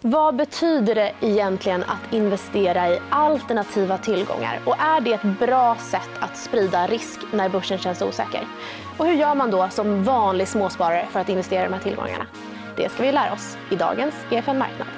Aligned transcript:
Vad 0.00 0.36
betyder 0.36 0.94
det 0.94 1.12
egentligen 1.20 1.82
att 1.82 2.12
investera 2.12 2.88
i 2.88 2.98
alternativa 3.10 3.98
tillgångar? 3.98 4.60
Och 4.66 4.74
är 4.80 5.00
det 5.00 5.12
ett 5.12 5.38
bra 5.38 5.76
sätt 5.76 6.10
att 6.20 6.36
sprida 6.36 6.86
risk 6.86 7.20
när 7.32 7.48
börsen 7.48 7.78
känns 7.78 8.02
osäker? 8.02 8.40
Och 8.98 9.06
hur 9.06 9.14
gör 9.14 9.34
man 9.34 9.50
då 9.50 9.68
som 9.70 10.04
vanlig 10.04 10.48
småsparare 10.48 11.06
för 11.10 11.20
att 11.20 11.28
investera 11.28 11.60
i 11.60 11.64
de 11.64 11.72
här 11.72 11.80
tillgångarna? 11.80 12.26
Det 12.76 12.88
ska 12.88 13.02
vi 13.02 13.12
lära 13.12 13.32
oss 13.32 13.56
i 13.70 13.76
dagens 13.76 14.14
EFN 14.30 14.58
Marknad. 14.58 14.88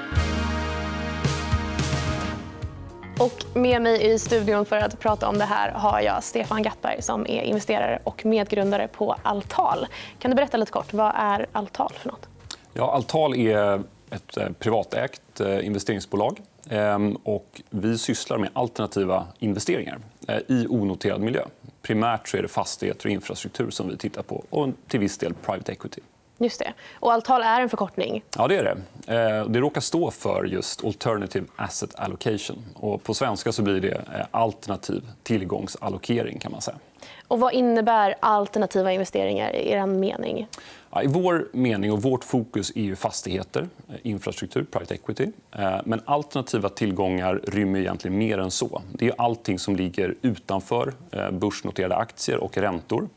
Och 3.21 3.57
med 3.57 3.83
mig 3.83 4.13
i 4.13 4.19
studion 4.19 4.65
för 4.65 4.77
att 4.77 4.99
prata 4.99 5.29
om 5.29 5.39
det 5.39 5.45
här 5.45 5.71
har 5.73 6.01
jag 6.01 6.25
Stefan 6.25 6.63
Gattberg 6.63 7.03
som 7.03 7.27
är 7.27 7.43
investerare 7.43 7.99
och 8.05 8.25
medgrundare 8.25 8.89
på 8.89 9.17
Altal. 9.23 9.87
Kan 10.19 10.31
du 10.31 10.35
berätta 10.35 10.57
lite 10.57 10.73
kort, 10.73 10.93
vad 10.93 11.13
är 11.17 11.47
Altal 11.53 11.93
för 11.99 12.09
något? 12.09 12.29
Ja, 12.73 12.95
Altal 12.95 13.37
är 13.37 13.83
ett 14.11 14.37
eh, 14.37 14.49
privatägt 14.59 15.41
eh, 15.41 15.67
investeringsbolag. 15.67 16.41
Ehm, 16.71 17.17
och 17.17 17.63
vi 17.71 17.99
sysslar 17.99 18.39
med 18.39 18.51
alternativa 18.53 19.27
investeringar 19.39 19.99
eh, 20.29 20.39
i 20.49 20.67
onoterad 20.69 21.21
miljö. 21.21 21.43
Primärt 21.83 22.29
så 22.29 22.37
är 22.37 22.43
det 22.43 22.49
fastigheter 22.49 23.07
och 23.07 23.13
infrastruktur 23.13 23.71
som 23.71 23.89
vi 23.89 23.97
tittar 23.97 24.23
på 24.23 24.45
och 24.51 24.69
till 24.89 25.01
viss 25.01 25.19
del 25.19 25.35
private 25.35 25.73
equity. 25.73 26.01
Just 26.39 26.59
det. 26.59 26.73
Och 26.95 27.13
Altal 27.13 27.43
är 27.43 27.61
en 27.61 27.69
förkortning. 27.69 28.25
Ja, 28.37 28.49
det 28.49 28.57
är 28.57 28.65
det. 28.65 28.77
Det 29.49 29.61
råkar 29.61 29.81
stå 29.81 30.11
för 30.11 30.45
just 30.45 30.85
Alternative 30.85 31.47
Asset 31.57 31.95
Allocation. 31.95 32.65
Och 32.75 33.03
på 33.03 33.15
svenska 33.15 33.53
så 33.53 33.63
blir 33.63 33.81
det 33.81 34.27
alternativ 34.31 35.03
tillgångsallokering. 35.23 36.39
kan 36.39 36.53
man 36.53 36.61
säga. 36.61 36.77
Och 37.29 37.41
vad 37.41 37.53
innebär 37.53 38.15
alternativa 38.21 38.93
investeringar 38.93 39.57
i 39.57 39.71
er 39.71 39.87
mening? 39.87 40.49
I 40.97 41.07
vår 41.07 41.49
mening 41.53 41.93
och 41.93 42.03
vårt 42.03 42.25
fokus 42.25 42.73
är 42.75 42.83
ju 42.83 42.97
fastigheter, 42.97 43.69
eh, 43.89 43.95
infrastruktur, 44.03 44.65
private 44.65 44.95
equity. 44.95 45.27
Eh, 45.53 45.77
men 45.85 46.01
alternativa 46.05 46.69
tillgångar 46.69 47.41
rymmer 47.45 47.79
egentligen 47.79 48.19
mer 48.19 48.39
än 48.39 48.51
så. 48.51 48.83
Det 48.93 49.07
är 49.07 49.15
allting 49.19 49.59
som 49.59 49.77
ligger 49.77 50.15
utanför 50.23 50.93
eh, 51.11 51.31
börsnoterade 51.31 51.97
aktier 51.97 52.37
och 52.37 52.57
räntor. 52.57 53.09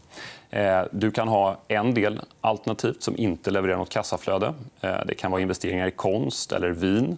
Du 0.92 1.11
kan 1.11 1.28
ha 1.28 1.59
en 1.67 1.94
del 1.94 2.22
alternativt 2.42 3.03
som 3.03 3.17
inte 3.17 3.52
levererar 3.52 3.78
nåt 3.78 3.89
kassaflöde. 3.89 4.53
Det 4.81 5.16
kan 5.16 5.31
vara 5.31 5.42
investeringar 5.42 5.88
i 5.88 5.92
konst 5.92 6.52
eller 6.52 6.70
vin. 6.70 7.17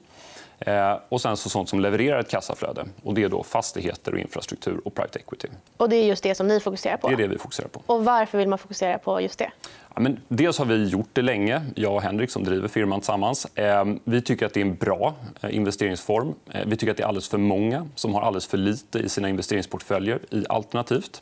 Eh, 0.66 0.99
och 1.09 1.21
sen 1.21 1.38
så 1.38 1.49
sånt 1.49 1.69
som 1.69 1.80
levererar 1.80 2.19
ett 2.19 2.30
kassaflöde. 2.30 2.85
Och 3.03 3.13
det 3.13 3.23
är 3.23 3.30
då 3.30 3.44
fastigheter, 3.44 4.13
och 4.13 4.19
infrastruktur 4.19 4.81
och 4.85 4.94
private 4.94 5.19
equity. 5.19 5.47
Och 5.77 5.89
det 5.89 5.95
är 5.95 6.03
just 6.03 6.23
det 6.23 6.35
som 6.35 6.47
ni 6.47 6.59
fokuserar 6.59 6.97
på? 6.97 7.08
Det 7.08 7.13
är 7.13 7.17
det 7.17 7.27
vi 7.27 7.38
fokuserar 7.38 7.67
på. 7.67 7.81
Och 7.85 8.05
varför 8.05 8.38
vill 8.38 8.47
man 8.47 8.59
fokusera 8.59 8.97
på 8.97 9.21
just 9.21 9.39
det? 9.39 9.52
Ja, 9.95 10.02
men 10.02 10.19
dels 10.27 10.58
har 10.58 10.66
vi 10.66 10.88
gjort 10.88 11.09
det 11.13 11.21
länge, 11.21 11.61
jag 11.75 11.93
och 11.93 12.02
Henrik 12.02 12.31
som 12.31 12.43
driver 12.43 12.67
firman 12.67 12.99
tillsammans. 12.99 13.45
Eh, 13.55 13.86
vi 14.03 14.21
tycker 14.21 14.45
att 14.45 14.53
det 14.53 14.59
är 14.59 14.66
en 14.66 14.75
bra 14.75 15.13
eh, 15.41 15.55
investeringsform. 15.55 16.33
Vi 16.66 16.77
tycker 16.77 16.91
att 16.91 16.97
det 16.97 17.03
är 17.03 17.08
alldeles 17.08 17.30
för 17.30 17.38
många 17.38 17.88
som 17.95 18.13
har 18.13 18.21
alldeles 18.21 18.47
för 18.47 18.58
lite 18.58 18.99
i 18.99 19.09
sina 19.09 19.30
investeringsportföljer 19.30 20.19
i 20.30 20.45
alternativt. 20.49 21.21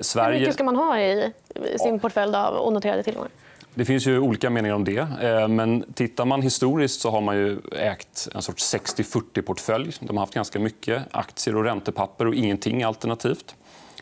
Sverige... 0.00 0.32
Hur 0.32 0.40
mycket 0.40 0.54
ska 0.54 0.64
man 0.64 0.76
ha 0.76 0.98
i 0.98 1.32
sin 1.78 2.00
portfölj 2.00 2.36
av 2.36 2.66
onoterade 2.66 3.02
tillgångar? 3.02 3.30
Det 3.74 3.84
finns 3.84 4.06
ju 4.06 4.18
olika 4.18 4.50
meningar 4.50 4.74
om 4.74 4.84
det. 4.84 4.98
Eh, 5.22 5.48
men 5.48 5.84
tittar 5.94 6.24
man 6.24 6.42
historiskt 6.42 7.00
så 7.00 7.10
har 7.10 7.20
man 7.20 7.36
ju 7.36 7.58
ägt 7.72 8.28
en 8.34 8.42
sorts 8.42 8.74
60-40-portfölj. 8.74 9.98
De 10.00 10.16
har 10.16 10.22
haft 10.22 10.34
ganska 10.34 10.58
mycket 10.58 11.02
aktier 11.10 11.56
och 11.56 11.64
räntepapper 11.64 12.26
och 12.26 12.34
ingenting 12.34 12.82
alternativt. 12.82 13.54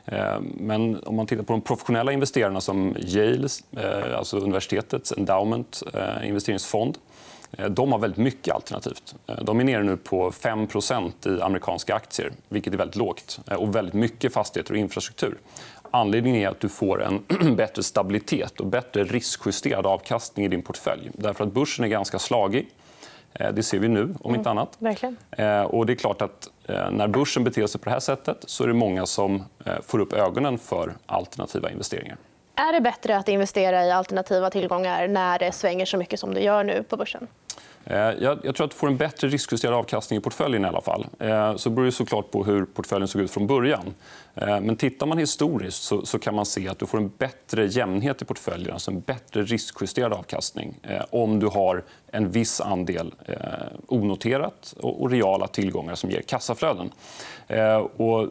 Eh, 0.05 0.41
men 0.41 1.03
om 1.05 1.17
man 1.17 1.27
tittar 1.27 1.43
på 1.43 1.53
de 1.53 1.61
professionella 1.61 2.13
investerarna 2.13 2.61
som 2.61 2.97
Yale, 2.99 3.49
eh, 3.77 4.19
alltså 4.19 4.39
universitetets 4.39 5.13
endowment 5.13 5.83
investeringsfond 6.25 6.99
de 7.69 7.93
har 7.93 7.99
väldigt 7.99 8.19
mycket 8.19 8.55
alternativt. 8.55 9.15
De 9.43 9.61
är 9.61 9.65
nere 9.65 9.83
nu 9.83 9.97
på 9.97 10.31
5% 10.31 11.27
i 11.27 11.43
amerikanska 11.43 11.95
aktier, 11.95 12.33
vilket 12.49 12.73
är 12.73 12.79
väldigt 12.79 12.97
lågt. 12.97 13.41
Och 13.59 13.77
väldigt 13.77 13.95
mycket 13.95 14.33
fastigheter 14.33 14.73
och 14.73 14.79
infrastruktur. 14.79 15.39
Anledningen 15.91 16.43
är 16.43 16.49
att 16.49 16.61
du 16.61 16.69
får 16.69 17.03
en 17.03 17.25
bättre 17.57 17.83
stabilitet 17.83 18.61
och 18.61 18.67
bättre 18.67 19.05
riskjusterad 19.05 19.87
avkastning 19.87 20.47
i 20.47 20.49
din 20.49 20.63
portfölj. 20.63 21.11
Därför 21.15 21.45
att 21.45 21.53
börsen 21.53 21.85
är 21.85 21.89
ganska 21.89 22.19
slagig. 22.19 22.69
Eh, 23.33 23.53
det 23.53 23.63
ser 23.63 23.79
vi 23.79 23.89
nu, 23.89 24.03
om 24.03 24.35
inte 24.35 24.51
mm, 24.51 24.59
annat. 24.59 24.77
verkligen. 24.79 25.17
Eh, 25.31 25.63
och 25.63 25.87
det 25.87 25.93
är 25.93 25.95
klart 25.95 26.23
att 26.23 26.49
eh, 26.65 26.91
när 26.91 27.09
börsen 27.09 27.45
beter 27.45 27.67
sig 27.67 27.81
på 27.81 27.85
det 27.85 27.91
här 27.91 28.01
sättet 28.01 28.45
så 28.47 28.65
är 28.65 28.69
det 28.69 28.75
många 28.75 29.07
som 29.07 29.45
får 29.83 29.99
upp 29.99 30.13
ögonen 30.13 30.59
för 30.59 30.93
alternativa 31.07 31.71
investeringar. 31.71 32.17
Är 32.55 32.73
det 32.73 32.81
bättre 32.81 33.17
att 33.17 33.29
investera 33.29 33.87
i 33.87 33.91
alternativa 33.91 34.51
tillgångar 34.51 35.09
när 35.09 35.39
det 35.39 35.53
svänger 35.53 35.87
så 35.87 35.97
mycket 35.97 36.21
som 36.21 36.35
det 36.35 36.41
gör 36.41 36.65
nu 36.65 36.83
på 36.83 36.97
börsen? 36.97 37.27
Eh, 37.91 37.97
jag, 38.21 38.43
tror 38.43 38.65
att 38.65 38.71
du 38.71 38.77
får 38.77 38.87
en 38.87 38.97
bättre 38.97 39.29
riskjusterad 39.29 39.75
avkastning 39.75 40.19
i 40.19 40.23
portföljen. 40.23 40.65
i 40.65 40.69
alla 40.69 40.81
fall. 40.81 41.07
Eh, 41.19 41.57
så 41.57 41.71
beror 41.71 41.87
det 41.87 41.93
såklart 41.93 42.31
på 42.31 42.45
hur 42.45 42.65
portföljen 42.65 43.09
såg 43.09 43.23
ut 43.23 43.31
från 43.31 43.47
början. 43.47 43.95
Eh, 44.35 44.61
men 44.61 44.77
tittar 44.77 45.07
man 45.07 45.19
historiskt 45.19 45.83
så, 46.05 46.19
kan 46.19 46.35
man 46.35 46.47
se 46.47 46.69
att 46.69 46.79
du 46.79 46.87
får 46.87 46.99
en 46.99 47.13
bättre 47.19 47.67
jämnhet 47.67 48.23
i 48.23 48.25
portföljen. 48.25 48.73
Alltså 48.73 48.91
en 48.91 49.01
bättre 49.01 49.43
riskjusterad 49.43 50.13
avkastning 50.13 50.75
om 51.11 51.41
du 51.41 51.47
har 51.47 51.85
en 52.13 52.31
viss 52.31 52.61
andel 52.61 53.15
onoterat 53.87 54.75
och 54.81 55.11
reala 55.11 55.47
tillgångar 55.47 55.95
som 55.95 56.11
ger 56.11 56.21
kassaflöden. 56.21 56.91
Och 57.97 58.29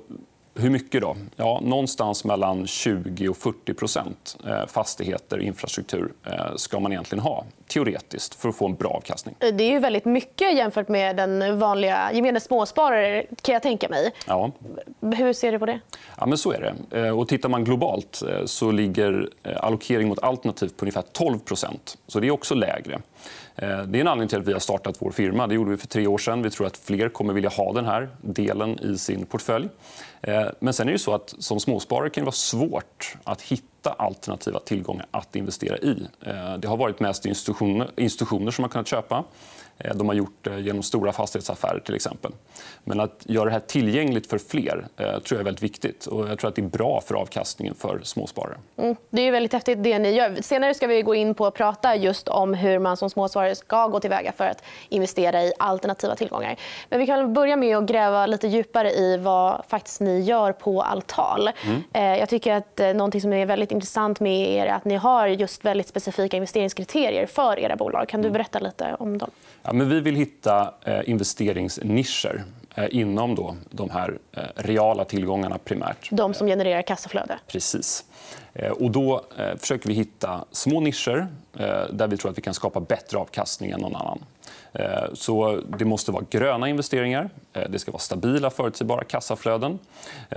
hur 0.59 0.69
mycket 0.69 1.01
då? 1.01 1.15
Ja, 1.35 1.59
någonstans 1.63 2.23
mellan 2.23 2.67
20 2.67 3.29
och 3.29 3.37
40 3.37 3.73
procent 3.73 4.37
eh, 4.47 4.65
fastigheter 4.67 5.37
och 5.37 5.43
infrastruktur 5.43 6.13
eh, 6.25 6.55
ska 6.55 6.79
man 6.79 6.91
egentligen 6.91 7.23
ha 7.23 7.45
teoretiskt 7.67 8.35
för 8.35 8.49
att 8.49 8.55
få 8.55 8.65
en 8.65 8.75
bra 8.75 8.89
avkastning. 8.89 9.35
Det 9.39 9.63
är 9.63 9.71
ju 9.71 9.79
väldigt 9.79 10.05
mycket 10.05 10.55
jämfört 10.55 10.87
med 10.87 11.15
den 11.15 11.59
vanliga 11.59 12.13
gemene 12.13 12.39
småsparare. 12.39 13.25
kan 13.41 13.53
jag 13.53 13.61
tänka 13.61 13.89
mig. 13.89 14.11
Ja. 14.27 14.51
Hur 15.01 15.33
ser 15.33 15.51
du 15.51 15.59
på 15.59 15.65
det? 15.65 15.79
Ja, 16.17 16.25
men 16.25 16.37
så 16.37 16.51
är 16.51 16.75
det. 16.91 16.99
Eh, 17.01 17.19
och 17.19 17.27
tittar 17.27 17.49
man 17.49 17.63
globalt 17.63 18.23
så 18.45 18.71
ligger 18.71 19.29
allokering 19.57 20.07
mot 20.07 20.23
alternativt 20.23 20.77
på 20.77 20.85
ungefär 20.85 21.03
12% 21.13 21.97
så 22.07 22.19
Det 22.19 22.27
är 22.27 22.31
också 22.31 22.55
lägre. 22.55 22.99
Eh, 23.57 23.83
det 23.83 23.97
är 23.97 24.01
en 24.01 24.07
anledning 24.07 24.27
till 24.27 24.39
att 24.39 24.47
vi 24.47 24.53
har 24.53 24.59
startat 24.59 24.97
vår 24.99 25.11
firma. 25.11 25.47
Det 25.47 25.55
gjorde 25.55 25.71
vi 25.71 25.77
för 25.77 25.87
tre 25.87 26.07
år 26.07 26.17
sedan. 26.17 26.41
Vi 26.41 26.49
tror 26.49 26.67
att 26.67 26.77
fler 26.77 27.09
kommer 27.09 27.33
vilja 27.33 27.49
ha 27.49 27.73
den 27.73 27.85
här 27.85 28.09
delen 28.21 28.79
i 28.79 28.97
sin 28.97 29.25
portfölj. 29.25 29.69
Eh, 30.21 30.45
men 30.59 30.73
sen 30.73 30.87
är 30.87 30.91
det 30.91 30.99
så 30.99 31.13
att 31.13 31.35
som 31.39 31.59
småsparare 31.59 32.09
kan 32.09 32.21
det 32.21 32.25
vara 32.25 32.31
svårt 32.31 33.17
att 33.23 33.41
hitta 33.41 33.89
alternativa 33.91 34.59
tillgångar 34.59 35.05
att 35.11 35.35
investera 35.35 35.77
i. 35.77 36.07
Eh, 36.21 36.57
det 36.57 36.67
har 36.67 36.77
varit 36.77 36.99
mest 36.99 37.25
institutioner, 37.25 37.89
institutioner 37.95 38.51
som 38.51 38.63
har 38.63 38.69
kunnat 38.69 38.87
köpa. 38.87 39.23
Eh, 39.79 39.95
de 39.95 40.07
har 40.07 40.15
gjort 40.15 40.37
det 40.41 40.59
genom 40.59 40.83
stora 40.83 41.13
fastighetsaffärer. 41.13 41.79
till 41.79 41.95
exempel. 41.95 42.31
Men 42.83 42.99
att 42.99 43.21
göra 43.25 43.45
det 43.45 43.51
här 43.51 43.59
tillgängligt 43.59 44.29
för 44.29 44.37
fler 44.37 44.87
eh, 44.97 45.05
tror 45.05 45.21
jag 45.29 45.39
är 45.39 45.43
väldigt 45.43 45.63
viktigt. 45.63 46.05
Och 46.05 46.29
jag 46.29 46.39
tror 46.39 46.49
att 46.49 46.55
det 46.55 46.61
är 46.61 46.67
bra 46.67 47.01
för 47.01 47.15
avkastningen 47.15 47.75
för 47.75 47.99
småsparare. 48.03 48.57
Mm. 48.77 48.95
Det 49.09 49.21
är 49.21 49.31
väldigt 49.31 49.53
häftigt 49.53 49.83
det 49.83 49.99
ni 49.99 50.11
gör. 50.11 50.41
Senare 50.41 50.73
ska 50.73 50.87
vi 50.87 51.01
gå 51.01 51.15
in 51.15 51.33
på 51.33 51.45
att 51.45 51.53
prata 51.53 51.95
just 51.95 52.27
om 52.27 52.53
hur 52.53 52.79
man 52.79 52.97
som 52.97 53.09
småsparare 53.09 53.55
ska 53.55 53.87
gå 53.87 53.99
tillväga 53.99 54.31
för 54.31 54.47
att 54.47 54.63
investera 54.89 55.43
i 55.43 55.53
alternativa 55.59 56.15
tillgångar. 56.15 56.55
Men 56.89 56.99
vi 56.99 57.05
kan 57.05 57.33
börja 57.33 57.55
med 57.55 57.77
att 57.77 57.85
gräva 57.85 58.25
lite 58.25 58.47
djupare 58.47 58.91
i 58.91 59.17
vad 59.17 59.61
faktiskt 59.67 60.01
ni 60.01 60.19
gör 60.19 60.51
på 60.51 60.81
Altal. 60.81 61.49
Mm. 61.65 61.83
Eh, 61.93 62.19
jag 62.19 62.29
tycker 62.29 62.53
att 62.53 62.95
något 62.95 63.21
som 63.21 63.33
är 63.33 63.45
väldigt 63.45 63.71
intressant 63.71 64.19
med 64.19 64.49
er 64.49 64.65
är 64.65 64.73
att 64.73 64.85
ni 64.85 64.95
har 64.95 65.27
just 65.27 65.65
väldigt 65.65 65.87
specifika 65.87 66.37
investeringskriterier 66.37 67.25
för 67.25 67.59
era 67.59 67.75
bolag. 67.75 68.09
Kan 68.09 68.21
du 68.21 68.27
mm. 68.27 68.33
berätta 68.33 68.59
lite 68.59 68.95
om 68.99 69.17
dem? 69.17 69.29
Ja, 69.67 69.73
men 69.73 69.89
vi 69.89 69.99
vill 69.99 70.15
hitta 70.15 70.73
eh, 70.85 71.09
investeringsnischer 71.09 72.43
eh, 72.75 72.85
inom 72.91 73.35
då 73.35 73.55
de 73.69 73.89
här 73.89 74.17
eh, 74.31 74.43
reala 74.55 75.05
tillgångarna 75.05 75.57
primärt. 75.57 76.09
De 76.11 76.33
som 76.33 76.47
genererar 76.47 76.81
kassaflöde? 76.81 77.39
Precis. 77.47 78.05
Och 78.79 78.91
då 78.91 79.25
försöker 79.57 79.87
vi 79.87 79.93
hitta 79.93 80.45
små 80.51 80.79
nischer 80.79 81.27
där 81.91 82.07
vi 82.07 82.17
tror 82.17 82.31
att 82.31 82.37
vi 82.37 82.41
kan 82.41 82.53
skapa 82.53 82.79
bättre 82.79 83.17
avkastning 83.17 83.71
än 83.71 83.79
någon 83.79 83.95
annan. 83.95 84.19
Så 85.13 85.61
det 85.77 85.85
måste 85.85 86.11
vara 86.11 86.25
gröna 86.29 86.69
investeringar. 86.69 87.29
Det 87.69 87.79
ska 87.79 87.91
vara 87.91 87.99
stabila, 87.99 88.49
förutsägbara 88.49 89.03
kassaflöden. 89.03 89.79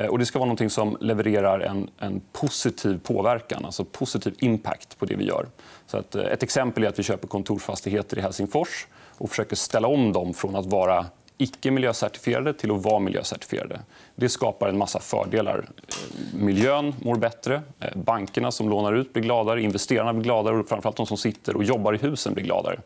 Och 0.08 0.18
det 0.18 0.26
ska 0.26 0.38
vara 0.38 0.48
något 0.48 0.72
som 0.72 0.96
levererar 1.00 1.60
en, 1.60 1.90
en 1.98 2.20
positiv 2.32 3.00
påverkan, 3.04 3.64
alltså 3.64 3.84
positiv 3.84 4.34
impact 4.38 4.98
på 4.98 5.04
det 5.04 5.14
vi 5.14 5.24
gör. 5.24 5.46
Så 5.86 5.98
att 5.98 6.14
ett 6.14 6.42
exempel 6.42 6.84
är 6.84 6.88
att 6.88 6.98
vi 6.98 7.02
köper 7.02 7.28
kontorsfastigheter 7.28 8.18
i 8.18 8.20
Helsingfors 8.20 8.86
och 9.20 9.30
försöker 9.30 9.56
ställa 9.56 9.88
om 9.88 10.12
dem 10.12 10.34
från 10.34 10.56
att 10.56 10.66
vara 10.66 11.06
icke 11.38 11.70
miljöcertifierade 11.70 12.52
till 12.52 12.70
att 12.70 12.84
vara 12.84 12.98
miljöcertifierade. 12.98 13.80
Det 14.14 14.28
skapar 14.28 14.68
en 14.68 14.78
massa 14.78 15.00
fördelar. 15.00 15.58
Eh, 15.88 16.38
miljön 16.38 16.94
mår 17.02 17.16
bättre, 17.16 17.62
eh, 17.80 17.96
bankerna 17.96 18.50
som 18.50 18.68
lånar 18.68 18.92
ut 18.92 19.12
blir 19.12 19.22
gladare, 19.22 19.62
investerarna 19.62 20.12
blir 20.12 20.24
gladare 20.24 20.56
och 20.56 20.68
framförallt 20.68 20.96
de 20.96 21.06
som 21.06 21.16
sitter 21.16 21.56
och 21.56 21.64
jobbar 21.64 21.94
i 21.94 21.98
husen 21.98 22.34
blir 22.34 22.44
gladare. 22.44 22.80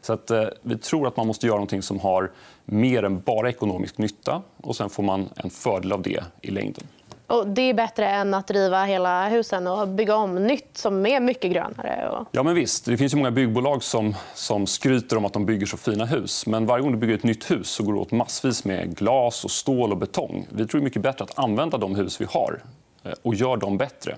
Så 0.00 0.12
att, 0.12 0.30
eh, 0.30 0.44
vi 0.62 0.78
tror 0.78 1.06
att 1.06 1.16
man 1.16 1.26
måste 1.26 1.46
göra 1.46 1.60
något 1.60 1.84
som 1.84 2.00
har 2.00 2.30
mer 2.64 3.02
än 3.02 3.20
bara 3.20 3.48
ekonomisk 3.48 3.98
nytta 3.98 4.42
och 4.56 4.76
sen 4.76 4.90
får 4.90 5.02
man 5.02 5.28
en 5.36 5.50
fördel 5.50 5.92
av 5.92 6.02
det 6.02 6.24
i 6.40 6.50
längden. 6.50 6.84
Och 7.26 7.46
det 7.46 7.62
är 7.62 7.74
bättre 7.74 8.08
än 8.08 8.34
att 8.34 8.50
riva 8.50 8.84
hela 8.84 9.28
husen 9.28 9.66
och 9.66 9.88
bygga 9.88 10.16
om 10.16 10.34
nytt 10.34 10.76
som 10.76 11.06
är 11.06 11.20
mycket 11.20 11.52
grönare. 11.52 12.08
Och... 12.08 12.26
Ja, 12.32 12.42
men 12.42 12.54
visst. 12.54 12.84
Det 12.84 12.96
finns 12.96 13.12
ju 13.12 13.16
många 13.16 13.30
byggbolag 13.30 13.82
som, 13.82 14.16
som 14.34 14.66
skryter 14.66 15.16
om 15.16 15.24
att 15.24 15.32
de 15.32 15.46
bygger 15.46 15.66
så 15.66 15.76
fina 15.76 16.04
hus. 16.04 16.46
Men 16.46 16.66
varje 16.66 16.82
gång 16.82 16.92
du 16.92 16.98
bygger 16.98 17.14
ett 17.14 17.22
nytt 17.22 17.50
hus 17.50 17.68
så 17.68 17.82
går 17.82 17.92
det 17.92 17.98
åt 17.98 18.12
massvis 18.12 18.64
med 18.64 18.96
glas, 18.96 19.44
och 19.44 19.50
stål 19.50 19.92
och 19.92 19.98
betong. 19.98 20.46
Vi 20.50 20.66
tror 20.66 20.80
det 20.80 20.82
är 20.82 20.84
mycket 20.84 21.02
bättre 21.02 21.24
att 21.24 21.38
använda 21.38 21.78
de 21.78 21.94
hus 21.94 22.20
vi 22.20 22.24
har 22.24 22.62
eh, 23.04 23.12
och 23.22 23.34
göra 23.34 23.56
dem 23.56 23.76
bättre. 23.76 24.16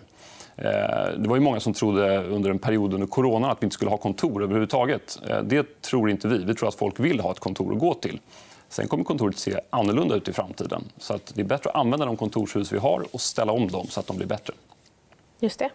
Eh, 0.57 1.19
det 1.19 1.29
var 1.29 1.37
ju 1.37 1.43
många 1.43 1.61
som 1.61 1.75
trodde 1.75 2.25
under 2.25 2.51
en 2.51 2.59
period 2.59 2.95
under 2.95 3.07
corona 3.07 3.51
att 3.51 3.63
vi 3.63 3.65
inte 3.65 3.75
skulle 3.75 3.91
ha 3.91 3.99
kontor 3.99 4.43
överhuvudtaget. 4.43 5.19
Eh, 5.29 5.43
det 5.43 5.83
tror 5.83 6.11
inte 6.11 6.29
vi. 6.29 6.45
Vi 6.45 6.55
tror 6.55 6.69
att 6.69 6.75
folk 6.75 7.01
vill 7.01 7.21
ha 7.21 7.31
ett 7.31 7.41
kontor 7.41 7.73
att 7.73 7.79
gå 7.79 7.95
till. 7.95 8.21
Sen 8.69 8.89
kommer 8.89 9.05
kontoret 9.05 9.39
se 9.39 9.61
annorlunda 9.71 10.15
ut 10.15 10.29
i 10.29 10.33
framtiden. 10.33 10.85
Så 10.99 11.15
att 11.15 11.33
det 11.35 11.41
är 11.41 11.45
bättre 11.45 11.71
att 11.71 11.77
använda 11.77 12.07
de 12.07 12.17
kontorshus 12.17 12.73
vi 12.73 12.79
har 12.79 13.07
och 13.13 13.21
ställa 13.21 13.53
om 13.53 13.69
dem 13.69 13.87
så 13.87 14.01
att 14.01 14.07
de 14.07 14.17
blir 14.17 14.27
bättre. 14.27 14.55
Just 15.41 15.59
det. 15.59 15.71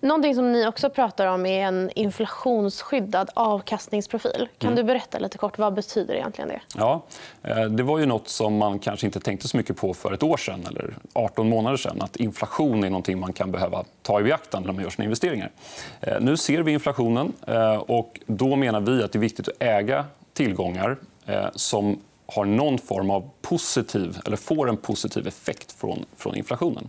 Någonting 0.00 0.34
som 0.34 0.52
ni 0.52 0.66
också 0.66 0.90
pratar 0.90 1.26
om 1.26 1.46
är 1.46 1.66
en 1.66 1.90
inflationsskyddad 1.94 3.30
avkastningsprofil. 3.34 4.48
Kan 4.58 4.72
mm. 4.72 4.76
du 4.76 4.92
berätta 4.92 5.18
lite 5.18 5.38
kort 5.38 5.58
vad 5.58 5.74
betyder 5.74 6.14
egentligen 6.14 6.48
det? 6.48 6.60
Ja, 6.76 7.02
eh, 7.42 7.64
det 7.64 7.82
var 7.82 7.98
ju 7.98 8.06
nåt 8.06 8.28
som 8.28 8.56
man 8.56 8.78
kanske 8.78 9.06
inte 9.06 9.20
tänkte 9.20 9.48
så 9.48 9.56
mycket 9.56 9.76
på 9.76 9.94
för 9.94 10.12
ett 10.12 10.22
år 10.22 10.36
sedan 10.36 10.66
eller 10.68 10.96
18 11.12 11.48
månader 11.48 11.76
sedan. 11.76 12.02
Att 12.02 12.16
inflation 12.16 12.84
är 12.84 12.90
något 12.90 13.08
man 13.08 13.32
kan 13.32 13.52
behöva 13.52 13.84
ta 14.02 14.20
i 14.20 14.22
beaktande 14.22 14.66
när 14.66 14.74
man 14.74 14.82
gör 14.82 14.90
sina 14.90 15.04
investeringar. 15.04 15.50
Eh, 16.00 16.20
nu 16.20 16.36
ser 16.36 16.62
vi 16.62 16.72
inflationen 16.72 17.32
eh, 17.46 17.76
och 17.76 18.20
då 18.26 18.56
menar 18.56 18.80
vi 18.80 19.02
att 19.02 19.12
det 19.12 19.18
är 19.18 19.20
viktigt 19.20 19.48
att 19.48 19.62
äga 19.62 20.04
tillgångar 20.32 20.96
som 21.54 21.98
har 22.26 22.44
någon 22.44 22.78
form 22.78 23.10
av 23.10 23.30
positiv, 23.42 24.18
eller 24.26 24.36
får 24.36 24.68
en 24.68 24.76
positiv 24.76 25.26
effekt 25.26 25.72
från, 25.72 26.04
från 26.16 26.36
inflationen. 26.36 26.88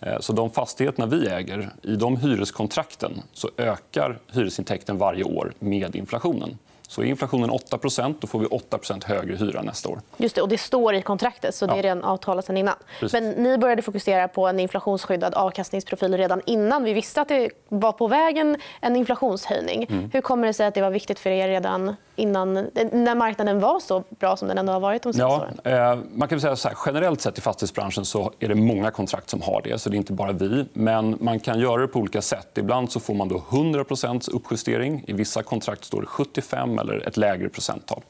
Eh, 0.00 0.18
så 0.20 0.32
de 0.32 0.50
fastigheterna 0.50 1.06
vi 1.06 1.28
äger, 1.28 1.70
i 1.82 1.96
de 1.96 2.16
hyreskontrakten 2.16 3.22
så 3.32 3.50
ökar 3.56 4.18
hyresintäkten 4.32 4.98
varje 4.98 5.24
år 5.24 5.52
med 5.58 5.96
inflationen. 5.96 6.58
Så 6.92 7.02
är 7.02 7.06
inflationen 7.06 7.50
8% 7.50 8.14
då 8.20 8.26
får 8.26 8.38
vi 8.38 8.46
8% 8.46 9.06
högre 9.06 9.36
hyra 9.36 9.62
nästa 9.62 9.88
år. 9.88 10.00
Just 10.16 10.34
det, 10.34 10.42
och 10.42 10.48
det 10.48 10.58
står 10.58 10.94
i 10.94 11.02
kontraktet, 11.02 11.54
så 11.54 11.66
det 11.66 11.72
är 11.72 11.82
redan 11.82 12.04
avtalat 12.04 12.44
sen 12.44 12.56
innan. 12.56 12.74
Precis. 13.00 13.20
Men 13.20 13.30
ni 13.30 13.58
började 13.58 13.82
fokusera 13.82 14.28
på 14.28 14.46
en 14.46 14.60
inflationsskyddad 14.60 15.34
avkastningsprofil 15.34 16.16
redan 16.16 16.40
innan 16.46 16.84
vi 16.84 16.92
visste 16.92 17.20
att 17.20 17.28
det 17.28 17.50
var 17.68 17.92
på 17.92 18.06
vägen 18.06 18.56
en 18.80 18.96
inflationshöjning. 18.96 19.86
Mm. 19.90 20.10
Hur 20.12 20.20
kommer 20.20 20.46
det 20.46 20.52
sig 20.52 20.66
att 20.66 20.74
det 20.74 20.80
var 20.80 20.90
viktigt 20.90 21.18
för 21.18 21.30
er 21.30 21.48
redan 21.48 21.96
innan, 22.22 22.54
när 22.92 23.14
marknaden 23.14 23.60
var 23.60 23.80
så 23.80 24.04
bra 24.08 24.36
som 24.36 24.48
den 24.48 24.58
ändå 24.58 24.72
har 24.72 24.80
varit 24.80 25.02
de 25.02 25.12
ja, 25.14 25.36
åren? 25.36 25.60
Eh, 25.64 25.98
man 26.14 26.28
kan 26.28 26.40
säga 26.40 26.56
så 26.56 26.68
här, 26.68 26.76
generellt 26.86 27.20
sett 27.20 27.38
i 27.38 27.40
fastighetsbranschen 27.40 28.04
så 28.04 28.32
är 28.38 28.48
det 28.48 28.54
många 28.54 28.90
kontrakt 28.90 29.30
som 29.30 29.42
har 29.42 29.60
det. 29.64 29.78
så 29.78 29.90
Det 29.90 29.96
är 29.96 29.98
inte 29.98 30.12
bara 30.12 30.32
vi. 30.32 30.66
Men 30.72 31.16
man 31.20 31.40
kan 31.40 31.60
göra 31.60 31.82
det 31.82 31.88
på 31.88 31.98
olika 31.98 32.22
sätt. 32.22 32.58
Ibland 32.58 32.92
så 32.92 33.00
får 33.00 33.14
man 33.14 33.28
då 33.28 33.38
100% 33.50 34.30
uppjustering. 34.30 35.04
I 35.06 35.12
vissa 35.12 35.42
kontrakt 35.42 35.84
står 35.84 36.00
det 36.00 36.06
75 36.06 36.78
eller 36.78 37.08
ett 37.08 37.16
lägre 37.16 37.48
procenttal. 37.48 38.02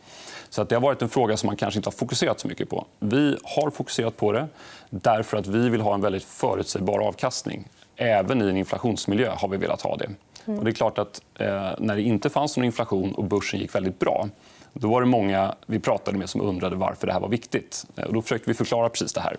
Så 0.50 0.62
att 0.62 0.69
det 0.69 0.75
har 0.75 0.82
varit 0.82 1.03
en 1.03 1.09
fråga 1.09 1.37
som 1.37 1.47
man 1.47 1.56
kanske 1.56 1.79
inte 1.79 1.87
har 1.87 1.93
fokuserat 1.93 2.41
så 2.41 2.49
mycket 2.49 2.70
på. 2.70 2.87
Vi 2.99 3.37
har 3.44 3.70
fokuserat 3.70 4.17
på 4.17 4.32
det 4.32 4.49
därför 4.91 5.37
att 5.37 5.47
vi 5.47 5.69
vill 5.69 5.81
ha 5.81 5.94
en 5.94 6.00
väldigt 6.00 6.25
förutsägbar 6.25 6.99
avkastning. 6.99 7.69
Även 8.02 8.43
i 8.43 8.49
en 8.49 8.56
inflationsmiljö 8.56 9.31
har 9.37 9.49
vi 9.49 9.56
velat 9.56 9.82
ha 9.82 9.96
det. 9.96 10.10
Mm. 10.46 10.58
Och 10.58 10.64
det 10.64 10.70
är 10.70 10.75
klart 10.75 10.99
att 10.99 11.22
eh, 11.38 11.70
när 11.78 11.96
det 11.96 12.02
inte 12.02 12.31
fanns 12.31 12.56
någon 12.56 12.64
inflation 12.64 13.14
och 13.14 13.25
börsen 13.25 13.60
gick 13.60 13.75
väldigt 13.75 13.99
bra 13.99 14.28
då 14.72 14.88
var 14.88 15.00
det 15.00 15.06
många 15.06 15.54
vi 15.66 15.78
pratade 15.78 16.19
med 16.19 16.31
som 16.31 16.40
undrade 16.40 16.76
varför 16.76 17.06
det 17.06 17.12
här 17.12 17.20
var 17.20 17.28
viktigt. 17.28 17.87
Eh, 17.96 18.04
och 18.04 18.14
då 18.14 18.22
försökte 18.22 18.50
vi 18.50 18.54
förklara 18.54 18.88
precis 18.88 19.12
det 19.12 19.20
här. 19.20 19.37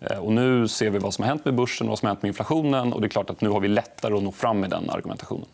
Eh, 0.00 0.18
och 0.18 0.32
nu 0.32 0.68
ser 0.68 0.90
vi 0.90 0.98
vad 0.98 1.14
som 1.14 1.22
har 1.22 1.28
hänt 1.28 1.44
med 1.44 1.54
börsen 1.54 1.86
och 1.86 1.88
vad 1.88 1.98
som 1.98 2.06
har 2.06 2.10
hänt 2.10 2.22
med 2.22 2.28
inflationen. 2.28 2.92
Och 2.92 3.00
det 3.00 3.06
är 3.06 3.08
klart 3.08 3.30
att 3.30 3.40
nu 3.40 3.48
har 3.48 3.60
vi 3.60 3.68
lättare 3.68 4.14
att 4.14 4.22
nå 4.22 4.32
fram 4.32 4.60
med 4.60 4.70
den 4.70 4.90
argumentationen. 4.90 5.46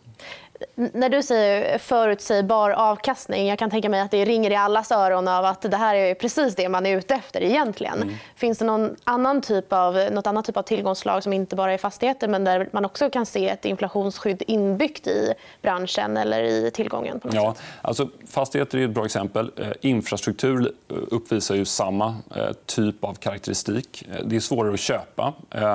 När 0.75 1.09
du 1.09 1.23
säger 1.23 1.77
förutsägbar 1.77 2.69
avkastning, 2.69 3.47
jag 3.47 3.59
kan 3.59 3.69
tänka 3.69 3.89
mig 3.89 4.01
att 4.01 4.11
det 4.11 4.25
ringer 4.25 4.51
i 4.51 4.55
allas 4.55 4.91
öron 4.91 5.27
av 5.27 5.45
att 5.45 5.61
det 5.61 5.77
här 5.77 5.95
är 5.95 6.15
precis 6.15 6.55
det 6.55 6.69
man 6.69 6.85
är 6.85 6.97
ute 6.97 7.15
efter 7.15 7.43
egentligen. 7.43 8.01
Mm. 8.01 8.15
Finns 8.35 8.57
det 8.57 8.65
någon 8.65 8.95
annan 9.03 9.41
typ 9.41 9.73
av, 9.73 9.95
något 10.11 10.27
annat 10.27 10.45
typ 10.45 10.57
av 10.57 10.61
tillgångsslag 10.61 11.23
som 11.23 11.33
inte 11.33 11.55
bara 11.55 11.73
är 11.73 11.77
fastigheter 11.77 12.27
men 12.27 12.43
där 12.43 12.69
man 12.71 12.85
också 12.85 13.09
kan 13.09 13.25
se 13.25 13.49
ett 13.49 13.65
inflationsskydd 13.65 14.43
inbyggt 14.47 15.07
i 15.07 15.33
branschen 15.61 16.17
eller 16.17 16.43
i 16.43 16.71
tillgången? 16.71 17.21
Ja, 17.31 17.53
sätt? 17.53 17.63
alltså, 17.81 18.09
fastigheter 18.27 18.77
är 18.77 18.85
ett 18.85 18.91
bra 18.91 19.05
exempel. 19.05 19.51
Eh, 19.57 19.67
infrastruktur 19.81 20.71
uppvisar 20.87 21.55
ju 21.55 21.65
samma 21.65 22.15
eh, 22.35 22.43
typ 22.65 23.03
av 23.03 23.13
karaktäristik. 23.13 24.07
Eh, 24.11 24.25
det 24.25 24.35
är 24.35 24.39
svårare 24.39 24.73
att 24.73 24.79
köpa. 24.79 25.33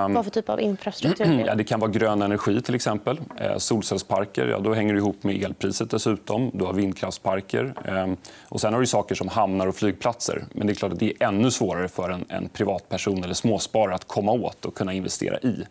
Vad 0.09 0.25
för 0.25 0.31
typ 0.31 0.49
av 0.49 0.61
infrastruktur? 0.61 1.45
Ja, 1.49 1.55
det 1.55 1.65
kan 1.65 1.81
vara 1.81 1.91
grön 1.91 2.23
energi, 2.23 2.63
till 2.63 2.75
exempel. 2.75 3.21
Solcellsparker. 3.57 4.47
Ja, 4.47 4.59
då 4.69 4.75
hänger 4.75 4.95
det 4.95 4.99
ihop 4.99 5.23
med 5.23 5.43
elpriset 5.43 5.91
dessutom. 5.91 6.51
Du 6.55 6.65
har 6.65 6.73
vindkraftsparker. 6.73 7.75
Ehm, 7.85 8.17
och 8.49 8.61
sen 8.61 8.73
har 8.73 8.81
du 8.81 8.87
saker 8.87 9.15
som 9.15 9.29
hamnar 9.29 9.67
och 9.67 9.77
flygplatser. 9.77 10.45
Men 10.53 10.67
det 10.67 10.73
är 10.73 10.75
klart 10.75 10.93
att 10.93 10.99
det 10.99 11.13
är 11.21 11.29
ännu 11.29 11.51
svårare 11.51 11.89
för 11.89 12.11
en, 12.11 12.25
en 12.29 12.49
privatperson 12.49 13.25
eller 13.25 13.35
småsparare 13.35 13.95
att 13.95 14.09
komma 14.09 14.33
åt 14.33 14.65
och 14.65 14.75
kunna 14.75 14.93
investera 14.93 15.39
i. 15.39 15.65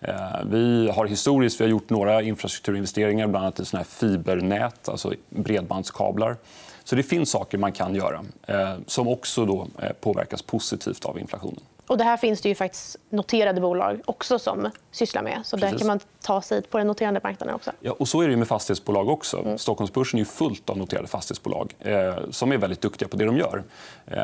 Ehm, 0.00 0.50
vi 0.50 0.90
har 0.94 1.06
historiskt 1.06 1.60
vi 1.60 1.64
har 1.64 1.70
gjort 1.70 1.90
några 1.90 2.22
infrastrukturinvesteringar, 2.22 3.26
bland 3.26 3.44
annat 3.44 3.60
i 3.60 3.64
såna 3.64 3.78
här 3.78 3.84
fibernät, 3.84 4.88
alltså 4.88 5.12
bredbandskablar. 5.30 6.36
Så 6.84 6.96
det 6.96 7.02
finns 7.02 7.30
saker 7.30 7.58
man 7.58 7.72
kan 7.72 7.94
göra 7.94 8.24
eh, 8.46 8.74
som 8.86 9.08
också 9.08 9.46
då, 9.46 9.66
eh, 9.82 9.92
påverkas 10.00 10.42
positivt 10.42 11.04
av 11.04 11.18
inflationen. 11.18 11.60
Och 11.86 11.98
det 11.98 12.04
här 12.04 12.16
finns 12.16 12.40
det 12.40 12.48
ju 12.48 12.54
faktiskt 12.54 12.96
noterade 13.10 13.60
bolag 13.60 14.00
också 14.04 14.38
som 14.38 14.70
sysslar 14.90 15.22
med. 15.22 15.40
Så 15.44 15.56
där 15.56 15.78
kan 15.78 15.86
man 15.86 16.00
ta 16.22 16.42
sig 16.42 16.62
på 16.62 16.78
den 16.78 16.86
noterade 16.86 17.20
marknaden 17.22 17.54
också. 17.54 17.70
Ja, 17.80 17.92
och 17.92 18.08
så 18.08 18.20
är 18.20 18.28
det 18.28 18.36
med 18.36 18.48
fastighetsbolag 18.48 19.08
också. 19.08 19.38
Mm. 19.38 19.58
Stockholmsbörsen 19.58 20.20
är 20.20 20.24
fullt 20.24 20.70
av 20.70 20.78
noterade 20.78 21.08
fastighetsbolag 21.08 21.74
eh, 21.80 22.14
som 22.30 22.52
är 22.52 22.56
väldigt 22.56 22.80
duktiga 22.80 23.08
på 23.08 23.16
det 23.16 23.24
de 23.24 23.36
gör. 23.36 23.62
Eh, 24.06 24.18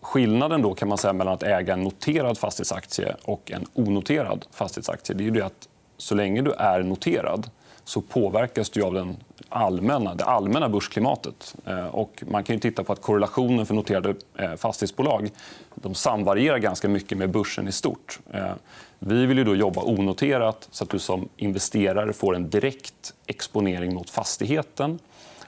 skillnaden 0.00 0.62
då 0.62 0.74
kan 0.74 0.88
man 0.88 0.98
säga 0.98 1.12
mellan 1.12 1.34
att 1.34 1.42
äga 1.42 1.72
en 1.72 1.82
noterad 1.82 2.38
fastighetsaktie 2.38 3.16
och 3.24 3.52
en 3.52 3.66
onoterad 3.74 4.46
fastighetsaktie 4.52 5.16
det 5.16 5.24
är 5.24 5.30
ju 5.30 5.42
att 5.42 5.68
så 5.96 6.14
länge 6.14 6.42
du 6.42 6.52
är 6.52 6.82
noterad 6.82 7.50
så 7.88 8.00
påverkas 8.00 8.70
du 8.70 8.82
av 8.82 8.94
den 8.94 9.16
allmänna, 9.48 10.14
det 10.14 10.24
allmänna 10.24 10.68
börsklimatet. 10.68 11.54
Eh, 11.66 11.86
och 11.86 12.24
man 12.30 12.44
kan 12.44 12.60
titta 12.60 12.84
på 12.84 12.92
att 12.92 13.02
korrelationen 13.02 13.66
för 13.66 13.74
noterade 13.74 14.14
eh, 14.36 14.54
fastighetsbolag 14.54 15.30
de 15.74 15.94
samvarierar 15.94 16.58
ganska 16.58 16.88
mycket 16.88 17.18
med 17.18 17.30
börsen 17.30 17.68
i 17.68 17.72
stort. 17.72 18.20
Eh, 18.32 18.52
vi 18.98 19.26
vill 19.26 19.38
ju 19.38 19.44
då 19.44 19.54
jobba 19.54 19.82
onoterat 19.82 20.68
så 20.70 20.84
att 20.84 20.90
du 20.90 20.98
som 20.98 21.28
investerare 21.36 22.12
får 22.12 22.36
en 22.36 22.50
direkt 22.50 23.14
exponering 23.26 23.94
mot 23.94 24.10
fastigheten 24.10 24.98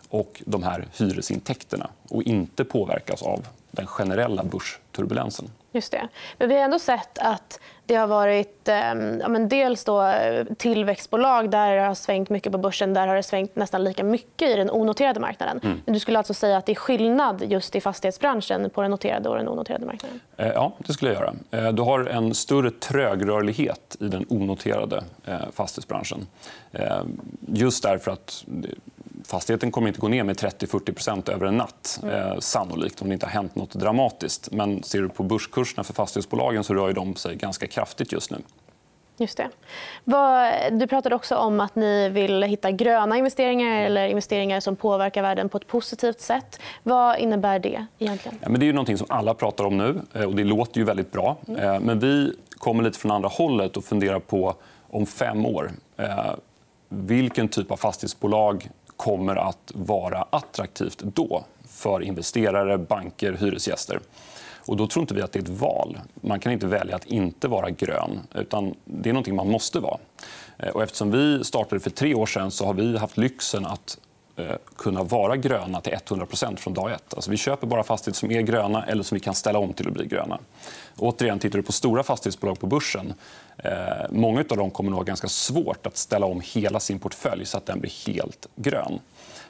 och 0.08 0.42
de 0.46 0.62
här 0.62 0.88
hyresintäkterna 0.98 1.90
och 2.08 2.22
inte 2.22 2.64
påverkas 2.64 3.22
av 3.22 3.46
den 3.70 3.86
generella 3.86 4.44
börsturbulensen. 4.44 5.48
Just 5.72 5.92
det. 5.92 6.08
Men 6.38 6.48
vi 6.48 6.54
har 6.54 6.62
ändå 6.62 6.78
sett 6.78 7.18
att 7.18 7.60
det 7.86 7.96
har 7.96 8.06
varit 8.06 8.68
eh, 8.68 8.76
ja, 9.20 9.28
men 9.28 9.48
dels 9.48 9.84
då 9.84 10.14
tillväxtbolag 10.58 11.50
där 11.50 11.76
det 11.76 11.82
har 11.82 11.94
svängt 11.94 12.30
mycket 12.30 12.52
på 12.52 12.58
börsen. 12.58 12.94
Där 12.94 13.06
har 13.06 13.16
det 13.16 13.22
svängt 13.22 13.56
nästan 13.56 13.84
lika 13.84 14.04
mycket 14.04 14.48
i 14.48 14.54
den 14.54 14.70
onoterade 14.70 15.20
marknaden. 15.20 15.60
Mm. 15.62 15.80
du 15.84 16.00
skulle 16.00 16.18
alltså 16.18 16.34
säga 16.34 16.56
att 16.56 16.66
det 16.66 16.72
är 16.72 16.76
skillnad 16.76 17.42
just 17.42 17.76
i 17.76 17.80
fastighetsbranschen 17.80 18.70
på 18.70 18.82
den 18.82 18.90
noterade 18.90 19.28
och 19.28 19.36
den 19.36 19.48
onoterade 19.48 19.86
marknaden? 19.86 20.20
Eh, 20.36 20.48
ja, 20.48 20.72
det 20.78 20.92
skulle 20.92 21.12
jag 21.12 21.20
göra. 21.20 21.34
Eh, 21.66 21.72
du 21.72 21.82
har 21.82 22.04
en 22.04 22.34
större 22.34 22.70
trögrörlighet 22.70 23.96
i 24.00 24.08
den 24.08 24.26
onoterade 24.28 25.04
eh, 25.26 25.34
fastighetsbranschen. 25.52 26.26
Just 27.46 27.82
därför 27.82 28.10
att 28.10 28.44
fastigheten 29.30 29.70
kommer 29.70 29.88
inte 29.88 30.00
gå 30.00 30.08
ner 30.08 30.24
med 30.24 30.36
30-40% 30.36 31.30
över 31.30 31.46
en 31.46 31.56
natt. 31.56 32.00
Mm. 32.02 32.14
Eh, 32.14 32.38
sannolikt, 32.38 33.02
om 33.02 33.08
det 33.08 33.12
inte 33.14 33.26
har 33.26 33.30
hänt 33.30 33.54
nåt 33.54 33.74
dramatiskt. 33.74 34.50
Men 34.52 34.82
ser 34.82 35.02
du 35.02 35.08
på 35.08 35.22
börskurserna 35.22 35.84
för 35.84 35.94
fastighetsbolagen 35.94 36.64
så 36.64 36.74
rör 36.74 36.92
de 36.92 37.16
sig 37.16 37.36
ganska 37.36 37.66
kraftigt 37.66 38.12
just 38.12 38.30
nu. 38.30 38.38
Just 39.20 39.36
det. 39.36 39.48
Du 40.70 40.86
pratade 40.86 41.14
också 41.14 41.36
om 41.36 41.60
att 41.60 41.74
ni 41.74 42.08
vill 42.08 42.42
hitta 42.42 42.70
gröna 42.70 43.16
investeringar 43.16 43.82
eller 43.82 44.08
investeringar 44.08 44.60
som 44.60 44.76
påverkar 44.76 45.22
världen 45.22 45.48
på 45.48 45.58
ett 45.58 45.66
positivt 45.66 46.20
sätt. 46.20 46.60
Vad 46.82 47.18
innebär 47.18 47.58
det? 47.58 47.86
egentligen? 47.98 48.38
Ja, 48.42 48.48
men 48.48 48.60
det 48.60 48.68
är 48.68 48.72
något 48.72 48.98
som 48.98 49.06
alla 49.10 49.34
pratar 49.34 49.64
om 49.64 49.78
nu. 49.78 50.00
Eh, 50.14 50.24
och 50.24 50.34
Det 50.34 50.44
låter 50.44 50.78
ju 50.78 50.84
väldigt 50.84 51.12
bra. 51.12 51.36
Mm. 51.48 51.60
Eh, 51.60 51.80
men 51.80 51.98
vi 51.98 52.32
kommer 52.50 52.82
lite 52.82 52.98
från 52.98 53.10
andra 53.10 53.28
hållet 53.28 53.76
och 53.76 53.84
funderar 53.84 54.18
på 54.18 54.54
om 54.90 55.06
fem 55.06 55.46
år. 55.46 55.70
Eh, 55.96 56.34
vilken 56.88 57.48
typ 57.48 57.70
av 57.70 57.76
fastighetsbolag 57.76 58.68
kommer 59.00 59.36
att 59.36 59.72
vara 59.74 60.26
attraktivt 60.30 60.98
då 60.98 61.44
för 61.68 62.02
investerare, 62.02 62.78
banker, 62.78 63.32
hyresgäster. 63.32 64.00
Och 64.66 64.76
då 64.76 64.86
tror 64.86 65.02
inte 65.02 65.14
vi 65.14 65.22
att 65.22 65.32
det 65.32 65.38
är 65.38 65.42
ett 65.42 65.48
val. 65.48 65.98
Man 66.14 66.40
kan 66.40 66.52
inte 66.52 66.66
välja 66.66 66.96
att 66.96 67.04
inte 67.04 67.48
vara 67.48 67.70
grön. 67.70 68.20
utan 68.34 68.74
Det 68.84 69.08
är 69.08 69.12
någonting 69.12 69.36
man 69.36 69.50
måste 69.50 69.80
vara. 69.80 69.98
Eh, 70.58 70.68
och 70.68 70.82
eftersom 70.82 71.10
vi 71.10 71.44
startade 71.44 71.80
för 71.80 71.90
tre 71.90 72.14
år 72.14 72.26
sedan 72.26 72.50
så 72.50 72.66
har 72.66 72.74
vi 72.74 72.98
haft 72.98 73.16
lyxen 73.16 73.66
att 73.66 73.98
Eh, 74.40 74.56
kunna 74.76 75.02
vara 75.02 75.36
gröna 75.36 75.80
till 75.80 75.92
100% 75.92 76.56
från 76.56 76.74
dag 76.74 76.92
ett. 76.92 77.14
Alltså 77.14 77.30
vi 77.30 77.36
köper 77.36 77.66
bara 77.66 77.82
fastigheter 77.82 78.18
som 78.18 78.30
är 78.30 78.40
gröna 78.40 78.86
eller 78.86 79.02
som 79.02 79.14
vi 79.16 79.20
kan 79.20 79.34
ställa 79.34 79.58
om 79.58 79.72
till 79.72 79.88
att 79.88 79.94
bli 79.94 80.06
gröna. 80.06 80.38
Återigen, 80.98 81.38
tittar 81.38 81.58
du 81.58 81.62
på 81.62 81.72
stora 81.72 82.02
fastighetsbolag 82.02 82.60
på 82.60 82.66
börsen 82.66 83.14
eh, 83.58 83.72
många 84.10 84.44
av 84.50 84.56
dem 84.56 84.70
kommer 84.70 84.90
att 84.90 84.96
ha 84.96 85.02
ganska 85.02 85.28
svårt 85.28 85.86
att 85.86 85.96
ställa 85.96 86.26
om 86.26 86.40
hela 86.44 86.80
sin 86.80 86.98
portfölj 86.98 87.46
så 87.46 87.56
att 87.58 87.66
den 87.66 87.80
blir 87.80 88.06
helt 88.06 88.48
grön. 88.56 88.98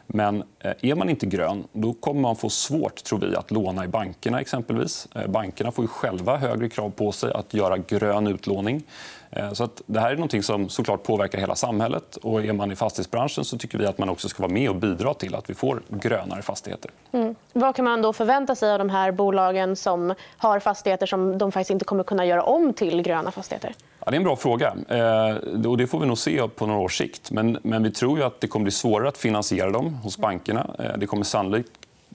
Men 0.07 0.43
eh, 0.59 0.73
är 0.83 0.95
man 0.95 1.09
inte 1.09 1.27
grön 1.27 1.65
då 1.73 1.93
kommer 1.93 2.21
man 2.21 2.37
få 2.37 2.51
svårt 2.51 3.05
tror 3.05 3.19
vi, 3.19 3.37
att 3.37 3.51
låna 3.51 3.85
i 3.85 3.89
bankerna. 3.89 4.41
exempelvis. 4.41 5.09
Eh, 5.15 5.27
bankerna 5.27 5.73
får 5.73 5.85
ju 5.85 5.89
själva 5.89 6.37
högre 6.37 6.69
krav 6.69 6.91
på 6.91 7.13
sig 7.13 7.33
att 7.33 7.55
göra 7.55 7.79
grön 7.79 8.27
utlåning. 8.27 8.83
Eh, 9.31 9.53
så 9.53 9.65
att 9.65 9.83
det 9.87 10.01
här 10.01 10.13
är 10.13 10.17
något 10.17 10.45
som 10.45 10.69
såklart 10.69 11.03
påverkar 11.03 11.39
hela 11.39 11.55
samhället. 11.55 12.17
Och 12.17 12.45
är 12.45 12.53
man 12.53 12.73
i 12.73 12.77
fastighetsbranschen 12.77 13.45
så 13.45 13.59
tycker 13.59 13.79
vi 13.79 13.87
att 13.87 13.99
man 13.99 14.09
också 14.09 14.29
ska 14.29 14.43
vara 14.43 14.53
med 14.53 14.71
och 14.71 14.77
bidra 14.77 15.15
till 15.15 15.35
att 15.35 15.51
vi 15.51 15.55
får 15.55 15.83
grönare 15.89 16.43
fastigheter. 16.43 16.91
Mm. 17.13 17.35
Vad 17.53 17.77
kan 17.77 17.85
man 17.85 18.03
då 18.03 18.13
förvänta 18.13 18.55
sig 18.55 18.73
av 18.73 18.79
de 18.79 18.91
här 18.91 19.13
bolagen 19.13 19.77
som 19.77 20.15
har 20.37 20.61
fastigheter 20.61 21.07
som 21.07 21.39
de 21.39 21.53
faktiskt 21.53 21.71
inte 21.71 21.85
kommer 21.85 22.05
kunna 22.05 22.27
göra 22.27 22.43
om 22.43 22.73
till 22.73 23.03
gröna 23.03 23.31
fastigheter? 23.31 23.75
Ja, 24.05 24.11
det 24.11 24.15
är 24.15 24.17
en 24.17 24.25
bra 24.25 24.37
fråga. 24.37 24.75
Eh, 24.89 25.67
och 25.67 25.77
det 25.77 25.87
får 25.87 26.01
vi 26.01 26.07
nog 26.07 26.19
se 26.19 26.49
på 26.49 26.67
några 26.67 26.81
års 26.81 26.99
sikt. 26.99 27.31
Men, 27.31 27.59
men 27.63 27.83
vi 27.83 27.91
tror 27.91 28.23
att 28.23 28.41
det 28.41 28.47
kommer 28.47 28.65
bli 28.65 28.73
svårare 28.73 29.09
att 29.09 29.19
finansiera 29.19 29.71
dem 29.71 29.95
hos 29.95 30.19
bankerna. 30.19 30.71
Eh, 30.79 30.99
det 30.99 31.07
kommer 31.07 31.25
sannolikt 31.25 31.71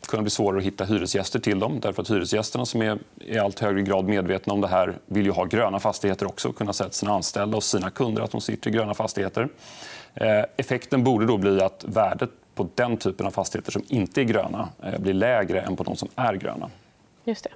kunna 0.08 0.24
bli 0.24 0.30
svårare 0.30 0.58
att 0.58 0.66
hitta 0.66 0.86
hyresgäster 0.86 1.40
till 1.40 1.60
dem. 1.60 1.80
Därför 1.80 2.02
att 2.02 2.10
Hyresgästerna 2.10 2.66
som 2.66 2.82
är 2.82 2.98
i 3.20 3.38
allt 3.38 3.60
högre 3.60 3.82
grad 3.82 4.06
medvetna 4.06 4.54
om 4.54 4.62
det 4.62 4.68
här 4.68 4.98
vill 5.06 5.26
ju 5.26 5.32
ha 5.32 5.46
gröna 5.46 5.80
fastigheter 5.80 6.28
också. 6.28 6.54
kunna 6.54 6.74
säga 6.74 6.90
till 6.90 6.98
sina 6.98 7.14
anställda 7.14 7.58
och 7.58 7.64
sina 7.64 7.90
kunder 7.90 8.22
att 8.22 8.32
de 8.32 8.42
sitter 8.42 8.70
i 8.70 8.74
gröna 8.74 8.94
fastigheter. 8.94 9.50
Eh, 10.14 10.44
effekten 10.58 11.04
borde 11.04 11.26
då 11.26 11.38
bli 11.38 11.62
att 11.62 11.86
värdet 11.88 12.30
på 12.56 12.70
den 12.76 12.98
typen 12.98 13.26
av 13.28 13.32
fastigheter 13.32 13.72
som 13.72 13.84
inte 13.88 14.22
är 14.22 14.26
gröna 14.26 14.70
eh, 14.84 15.00
blir 15.00 15.14
lägre 15.14 15.62
än 15.62 15.76
på 15.76 15.84
de 15.84 15.96
som 15.96 16.10
är 16.16 16.34
gröna. 16.34 16.70
Just 17.24 17.44
det. 17.44 17.50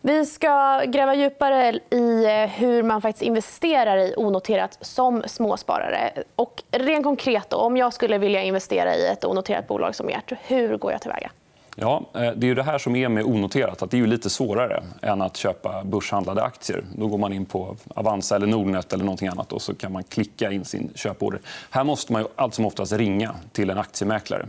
Vi 0.00 0.26
ska 0.26 0.84
gräva 0.86 1.14
djupare 1.14 1.80
i 1.90 2.24
eh, 2.24 2.50
hur 2.50 2.82
man 2.82 3.02
faktiskt 3.02 3.22
investerar 3.22 3.96
i 3.96 4.14
onoterat 4.16 4.78
som 4.80 5.22
småsparare. 5.26 6.12
Och 6.36 6.62
rent 6.70 7.04
konkret, 7.04 7.50
då, 7.50 7.56
om 7.56 7.76
jag 7.76 7.92
skulle 7.92 8.18
vilja 8.18 8.42
investera 8.42 8.94
i 8.96 9.06
ett 9.06 9.24
onoterat 9.24 9.68
bolag 9.68 9.94
som 9.94 10.08
ert, 10.08 10.32
hur 10.42 10.76
går 10.76 10.92
jag 10.92 11.00
tillväga? 11.00 11.30
Ja, 11.80 12.04
eh, 12.14 12.32
det 12.36 12.50
är 12.50 12.54
det 12.54 12.62
här 12.62 12.78
som 12.78 12.96
är 12.96 13.08
med 13.08 13.24
onoterat. 13.24 13.82
Att 13.82 13.90
det 13.90 13.98
är 13.98 14.06
lite 14.06 14.30
svårare 14.30 14.82
än 15.02 15.22
att 15.22 15.36
köpa 15.36 15.84
börshandlade 15.84 16.42
aktier. 16.42 16.84
Då 16.96 17.06
går 17.06 17.18
man 17.18 17.32
in 17.32 17.44
på 17.44 17.76
Avanza 17.94 18.36
eller 18.36 18.46
Nordnet 18.46 18.92
eller 18.92 19.04
någonting 19.04 19.28
annat 19.28 19.52
och 19.52 19.62
så 19.62 19.74
kan 19.74 19.92
man 19.92 20.04
klicka 20.04 20.52
in 20.52 20.64
sin 20.64 20.90
köporder. 20.94 21.40
Här 21.70 21.84
måste 21.84 22.12
man 22.12 22.26
allt 22.36 22.54
som 22.54 22.66
oftast 22.66 22.92
ringa 22.92 23.34
till 23.52 23.70
en 23.70 23.78
aktiemäklare. 23.78 24.46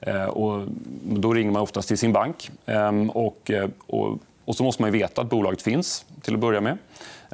Eh, 0.00 0.24
och 0.24 0.66
då 1.02 1.34
ringer 1.34 1.52
man 1.52 1.62
oftast 1.62 1.88
till 1.88 1.98
sin 1.98 2.12
bank. 2.12 2.50
Ehm, 2.66 3.10
och, 3.10 3.50
och, 3.86 4.18
och 4.44 4.56
så 4.56 4.64
måste 4.64 4.82
man 4.82 4.92
veta 4.92 5.20
att 5.20 5.30
bolaget 5.30 5.62
finns 5.62 6.06
till 6.22 6.34
att 6.34 6.40
börja 6.40 6.60
med. 6.60 6.78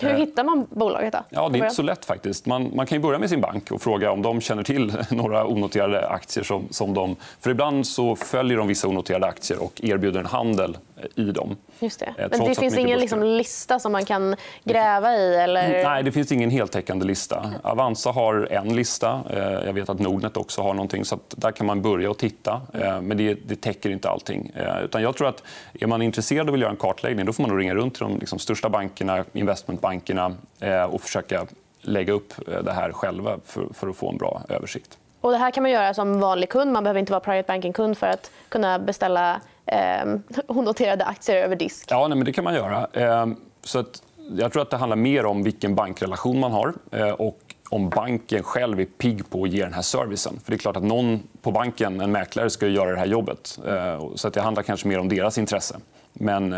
Hur 0.01 0.11
eh, 0.11 0.17
hittar 0.17 0.45
man 0.45 0.67
bolaget? 0.71 1.13
Då? 1.13 1.19
Ja, 1.31 1.49
det 1.49 1.59
är 1.59 1.63
inte 1.63 1.75
så 1.75 1.83
lätt. 1.83 2.05
faktiskt. 2.05 2.47
Man, 2.47 2.71
man 2.75 2.87
kan 2.87 3.03
börja 3.03 3.19
med 3.19 3.29
sin 3.29 3.41
bank 3.41 3.71
och 3.71 3.83
fråga 3.83 4.11
om 4.11 4.23
de 4.23 4.41
känner 4.41 4.63
till 4.63 4.93
några 5.11 5.47
onoterade 5.47 6.09
aktier. 6.09 6.45
Som, 6.45 6.69
som 6.71 6.95
de... 6.95 7.17
För 7.41 7.51
ibland 7.51 7.87
så 7.87 8.17
följer 8.17 8.59
de 8.59 8.69
vissa 8.69 8.89
onoterade 8.89 9.27
aktier 9.27 9.63
och 9.63 9.81
erbjuder 9.85 10.21
en 10.21 10.27
handel 10.27 10.77
i 11.15 11.25
dem. 11.25 11.57
Just 11.79 12.01
det. 12.01 12.15
Eh, 12.19 12.29
Men 12.31 12.49
det 12.49 12.55
finns 12.55 12.79
ingen 12.79 12.99
liksom, 12.99 13.23
lista 13.23 13.79
som 13.79 13.93
man 13.93 14.05
kan 14.05 14.37
gräva 14.65 15.17
i? 15.17 15.37
Eller... 15.37 15.85
Nej, 15.85 16.03
det 16.03 16.13
finns 16.13 16.33
ingen 16.33 16.51
heltäckande 16.51 17.07
lista. 17.07 17.53
Avanza 17.63 18.11
har 18.11 18.49
en 18.51 18.77
lista. 18.77 19.21
Eh, 19.31 19.39
jag 19.41 19.73
vet 19.73 19.89
att 19.89 19.99
Nordnet 19.99 20.37
också 20.37 20.63
har 20.63 20.75
någonting. 20.75 21.05
Så 21.05 21.19
där 21.29 21.53
kan 21.53 21.67
man 21.67 21.83
börja 21.83 22.11
och 22.11 22.19
titta. 22.19 22.61
Men 23.03 23.17
det, 23.17 23.35
det 23.35 23.57
täcker 23.61 23.91
inte 23.91 24.11
allting. 24.11 24.53
Utan 24.85 25.03
jag 25.03 25.17
tror 25.17 25.29
att 25.29 25.43
är 25.81 25.87
man 25.87 26.03
intresserad 26.03 26.49
och 26.49 26.55
vill 26.55 26.61
göra 26.61 26.71
en 26.71 26.77
kartläggning 26.77 27.27
då 27.27 27.33
får 27.33 27.43
man 27.43 27.57
ringa 27.57 27.75
runt 27.75 27.95
till 27.95 28.03
de 28.03 28.19
liksom, 28.19 28.39
största 28.39 28.69
bankerna, 28.69 29.25
investmentbankerna 29.33 29.90
bankerna 29.91 30.35
eh, 30.61 30.85
och 30.85 31.01
försöka 31.01 31.47
lägga 31.81 32.13
upp 32.13 32.49
eh, 32.49 32.63
det 32.63 32.73
här 32.73 32.93
själva 32.93 33.39
för, 33.75 33.89
att 33.89 33.97
få 33.97 34.11
en 34.11 34.17
bra 34.17 34.43
översikt. 34.49 34.99
Och 35.21 35.33
det 35.33 35.39
här 35.39 35.51
kan 35.51 35.63
man 35.63 35.71
göra 35.71 35.95
som 35.95 36.21
vanlig 36.21 36.49
kund. 36.49 36.73
Man 36.73 36.85
behöver 36.85 37.01
inte 37.01 37.13
vara 37.13 37.21
private 37.21 37.47
banking-kund 37.47 37.99
för 37.99 38.07
att 38.07 38.31
kunna 38.49 38.79
beställa 38.79 39.41
eh, 39.67 40.05
onoterade 40.47 41.05
aktier 41.05 41.37
över 41.37 41.57
disk. 41.57 41.87
Ja, 41.91 42.09
nej, 42.09 42.19
men 42.19 42.25
det 42.25 42.33
kan 42.33 42.45
man 42.45 42.55
göra. 42.55 42.89
Eh, 42.93 43.27
så 43.65 43.79
att, 43.79 44.03
jag 44.39 44.53
tror 44.53 44.63
att 44.63 44.71
det 44.71 44.77
handlar 44.77 44.97
mer 44.97 45.27
om 45.27 45.43
vilken 45.43 45.75
bankrelation 45.75 46.41
man 46.41 46.53
har 46.53 46.75
eh, 46.91 47.11
och 47.11 47.39
om 47.71 47.89
banken 47.89 48.43
själv 48.43 48.81
är 48.81 48.85
pigg 48.85 49.31
på 49.31 49.45
att 49.45 49.51
ge 49.51 49.65
den 49.65 49.75
här 49.75 49.83
servicen. 49.83 50.41
För 50.45 50.51
det 50.51 50.57
är 50.57 50.59
klart 50.59 50.77
att 50.77 50.83
någon 50.83 51.23
på 51.43 51.51
banken, 51.51 52.01
en 52.01 52.13
mäklare, 52.13 52.51
ska 52.51 52.67
göra 52.67 52.91
det 52.91 52.99
här 52.99 53.07
jobbet. 53.07 53.59
Eh, 53.67 54.15
så 54.15 54.29
att 54.29 54.35
det 54.35 54.41
handlar 54.41 54.63
kanske 54.63 54.89
mer 54.89 54.99
om 54.99 55.09
deras 55.09 55.39
intresse. 55.39 55.77
Men, 56.13 56.55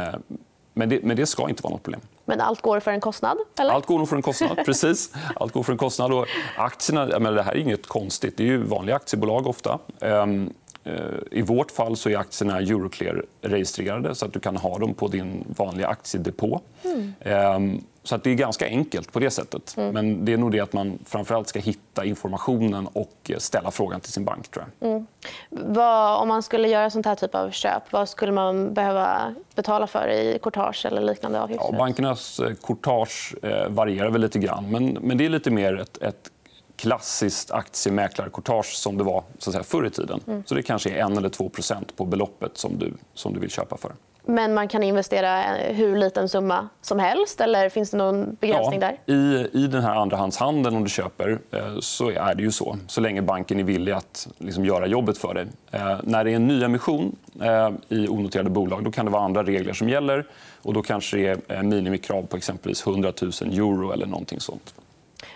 men 0.74 0.88
det, 0.88 1.02
men 1.02 1.16
det 1.16 1.26
ska 1.26 1.48
inte 1.48 1.62
vara 1.62 1.72
något 1.72 1.82
problem. 1.82 2.00
Men 2.24 2.40
allt 2.40 2.60
går 2.60 2.80
för 2.80 2.90
en 2.90 3.00
kostnad? 3.00 3.38
Eller? 3.60 3.72
Allt 3.72 3.86
går 3.86 3.98
nog 3.98 4.08
för 4.08 4.16
en 4.16 4.22
kostnad. 4.22 4.56
precis. 4.66 5.12
Allt 5.36 5.52
går 5.52 5.62
för 5.62 5.72
en 5.72 5.78
kostnad. 5.78 6.12
Och 6.12 6.26
aktierna, 6.56 7.18
men 7.18 7.34
det 7.34 7.42
här 7.42 7.52
är 7.52 7.58
inget 7.58 7.86
konstigt. 7.86 8.36
Det 8.36 8.42
är 8.42 8.46
ju 8.46 8.62
vanliga 8.62 8.96
aktiebolag 8.96 9.46
ofta. 9.46 9.78
Ehm, 10.00 10.52
eh, 10.84 10.94
I 11.30 11.42
vårt 11.42 11.70
fall 11.70 11.96
så 11.96 12.08
är 12.08 12.16
aktierna 12.16 12.60
Euroclear-registrerade 12.60 14.14
så 14.14 14.26
att 14.26 14.32
du 14.32 14.40
kan 14.40 14.56
ha 14.56 14.78
dem 14.78 14.94
på 14.94 15.08
din 15.08 15.44
vanliga 15.56 15.86
aktiedepå. 15.86 16.60
Mm. 16.84 17.14
Ehm, 17.20 17.84
så 18.02 18.14
att 18.14 18.25
det 18.25 18.30
är 18.30 18.35
ganska 18.35 18.66
enkelt 18.66 19.12
på 19.12 19.21
det 19.21 19.30
sättet. 19.30 19.75
Mm. 19.76 19.94
Men 19.94 20.25
det 20.25 20.32
är 20.32 20.37
nog 20.37 20.52
det 20.52 20.61
att 20.61 20.73
man 20.73 20.99
framförallt 21.06 21.49
ska 21.49 21.59
hitta 21.59 22.04
informationen 22.04 22.87
och 22.92 23.30
ställa 23.38 23.71
frågan 23.71 24.00
till 24.00 24.12
sin 24.12 24.25
bank. 24.25 24.50
Tror 24.50 24.66
jag. 24.80 24.90
Mm. 24.90 25.06
Vad, 25.50 26.23
om 26.23 26.28
man 26.28 26.42
skulle 26.42 26.68
göra 26.68 26.90
sånt 26.90 27.06
här 27.06 27.14
typ 27.14 27.35
av 27.35 27.50
köp, 27.50 27.92
vad 27.92 28.09
skulle 28.09 28.32
man 28.32 28.75
behöva 28.75 29.35
betala 29.54 29.87
för 29.87 30.09
i 30.09 30.38
courtage 30.42 30.87
eller 30.87 31.02
liknande 31.02 31.40
avgifter? 31.40 31.68
Ja, 31.73 31.78
bankernas 31.78 32.40
eh, 32.40 32.54
courtage 32.54 33.35
eh, 33.42 33.68
varierar 33.68 34.11
väl 34.11 34.21
lite 34.21 34.38
grann. 34.38 34.71
Men, 34.71 34.99
men 35.00 35.18
det 35.18 35.25
är 35.25 35.28
lite 35.28 35.50
mer 35.50 35.80
ett, 35.80 36.02
ett 36.02 36.30
klassiskt 36.76 37.50
aktiemäklarcourtage 37.50 38.66
som 38.66 38.99
det 38.99 39.04
var 39.04 39.25
så 39.38 39.50
att 39.50 39.54
säga, 39.54 39.64
förr 39.64 39.87
i 39.87 39.90
tiden. 39.90 40.21
Mm. 40.26 40.42
Så 40.47 40.54
det 40.54 40.62
kanske 40.62 40.90
är 40.90 41.12
1 41.12 41.18
eller 41.18 41.28
2% 41.28 41.85
på 41.97 42.04
beloppet 42.04 42.59
som 42.59 42.78
du, 42.78 42.94
som 43.14 43.35
du 43.35 43.40
vill 43.40 43.50
köpa 43.50 43.76
för. 43.76 43.92
Men 44.24 44.54
man 44.54 44.68
kan 44.68 44.82
investera 44.82 45.42
hur 45.54 45.96
liten 45.96 46.28
summa 46.28 46.68
som 46.82 46.98
helst? 46.98 47.40
eller 47.40 47.68
Finns 47.68 47.90
det 47.90 47.96
någon 47.96 48.36
begränsning 48.40 48.80
ja, 48.80 48.92
där? 49.06 49.14
I, 49.14 49.48
I 49.52 49.66
den 49.66 49.82
här 49.82 49.94
andrahandshandeln 49.94 50.76
om 50.76 50.84
du 50.84 50.90
köper 50.90 51.38
eh, 51.50 51.78
så 51.80 52.10
är 52.10 52.34
det 52.34 52.42
ju 52.42 52.52
så. 52.52 52.76
Så 52.86 53.00
länge 53.00 53.22
banken 53.22 53.60
är 53.60 53.64
villig 53.64 53.92
att 53.92 54.28
liksom, 54.38 54.64
göra 54.64 54.86
jobbet 54.86 55.18
för 55.18 55.34
dig. 55.34 55.46
Eh, 55.70 55.96
när 56.02 56.24
det 56.24 56.30
är 56.30 56.36
en 56.36 56.46
nyemission 56.46 57.16
eh, 57.40 57.70
i 57.88 58.08
onoterade 58.08 58.50
bolag 58.50 58.84
då 58.84 58.90
kan 58.90 59.04
det 59.04 59.12
vara 59.12 59.22
andra 59.22 59.42
regler 59.42 59.72
som 59.72 59.88
gäller. 59.88 60.26
och 60.62 60.74
Då 60.74 60.82
kanske 60.82 61.16
det 61.16 61.40
är 61.48 61.62
minimikrav 61.62 62.22
på 62.22 62.36
exempelvis 62.36 62.86
100 62.86 63.12
000 63.22 63.32
euro 63.40 63.92
eller 63.92 64.06
någonting 64.06 64.40
sånt. 64.40 64.74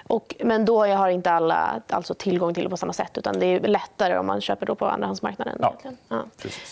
Och, 0.09 0.35
men 0.41 0.65
då 0.65 0.87
har 0.87 1.09
inte 1.09 1.31
alla 1.31 1.83
alltså, 1.89 2.15
tillgång 2.15 2.55
till 2.55 2.65
det 2.65 2.71
på 2.71 2.77
samma 2.77 2.93
sätt. 2.93 3.19
utan 3.19 3.39
Det 3.39 3.47
är 3.47 3.61
lättare 3.61 4.19
om 4.19 4.27
man 4.27 4.41
köper 4.41 4.67
då 4.67 4.75
på 4.75 4.87
andrahandsmarknaden. 4.87 5.59
Ja, 5.61 5.75
ja. 6.09 6.25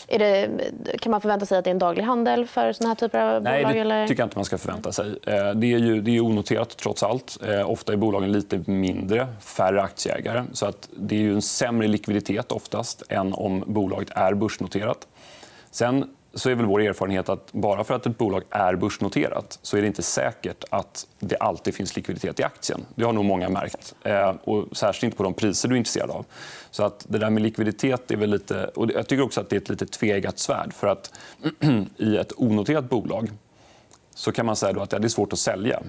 Det, 0.07 0.49
kan 1.00 1.11
man 1.11 1.21
förvänta 1.21 1.47
sig 1.47 1.59
att 1.59 1.64
det 1.64 1.71
är 1.71 1.73
en 1.73 1.79
daglig 1.79 2.05
handel 2.05 2.47
för 2.47 2.73
såna 2.73 2.88
här 2.88 2.95
typer 2.95 3.21
av 3.21 3.43
Nej, 3.43 3.62
bolag? 3.62 3.75
det 3.75 3.81
eller? 3.81 4.07
tycker 4.07 4.23
jag 4.23 4.26
inte 4.26 4.38
man 4.38 4.45
ska 4.45 4.59
förvänta 4.59 4.93
sig. 4.93 5.07
Eh, 5.26 5.50
det 5.55 5.67
är, 5.75 5.79
ju, 5.79 6.00
det 6.00 6.17
är 6.17 6.21
onoterat, 6.21 6.76
trots 6.76 7.03
allt. 7.03 7.38
Eh, 7.47 7.71
ofta 7.71 7.93
är 7.93 7.97
bolagen 7.97 8.33
lite 8.33 8.71
mindre, 8.71 9.26
färre 9.41 9.83
aktieägare. 9.83 10.45
Så 10.53 10.67
att 10.67 10.88
det 10.97 11.14
är 11.14 11.21
ju 11.21 11.35
en 11.35 11.43
sämre 11.43 11.88
likviditet 11.88 12.53
oftast 12.53 13.03
än 13.09 13.35
om 13.35 13.64
bolaget 13.67 14.11
är 14.11 14.35
börsnoterat. 14.35 15.07
Sen 15.71 16.14
så 16.35 16.50
är 16.50 16.55
väl 16.55 16.67
vår 16.67 16.81
erfarenhet 16.81 17.29
att 17.29 17.53
bara 17.53 17.85
för 17.85 17.95
att 17.95 18.07
ett 18.07 18.19
bolag 18.19 18.43
är 18.50 18.76
börsnoterat 18.76 19.59
så 19.62 19.76
är 19.76 19.81
det 19.81 19.87
inte 19.87 20.03
säkert 20.03 20.64
att 20.71 21.07
det 21.19 21.37
alltid 21.37 21.75
finns 21.75 21.97
likviditet 21.97 22.41
i 22.41 22.43
aktien. 22.43 22.87
Det 22.95 23.05
har 23.05 23.12
nog 23.12 23.25
många 23.25 23.49
märkt. 23.49 23.95
Eh, 24.03 24.35
och 24.45 24.76
särskilt 24.76 25.03
inte 25.03 25.17
på 25.17 25.23
de 25.23 25.35
priser 25.35 25.69
du 25.69 25.75
är 25.75 25.79
intresserad 25.79 26.11
av. 26.11 26.25
Så 26.71 26.85
att 26.85 27.07
det 27.09 27.19
där 27.19 27.31
med 27.31 27.43
likviditet 27.43 28.11
är 28.11 28.17
väl 28.17 28.31
lite... 28.31 28.64
Och 28.64 28.91
jag 28.95 29.07
tycker 29.07 29.23
också 29.23 29.41
att 29.41 29.50
det 29.50 29.57
är 29.57 29.61
ett 29.61 29.69
lite 29.69 29.87
tvegat 29.87 30.38
svärd. 30.38 30.73
För 30.73 30.87
att 30.87 31.11
I 31.97 32.17
ett 32.17 32.33
onoterat 32.37 32.91
bolag 32.91 33.31
så 34.14 34.33
kan 34.33 34.47
man 34.47 34.57
säga 34.57 34.83
att 34.83 34.91
det 34.91 34.97
är 34.97 35.09
svårt 35.09 35.33
att 35.33 35.38
sälja. 35.38 35.83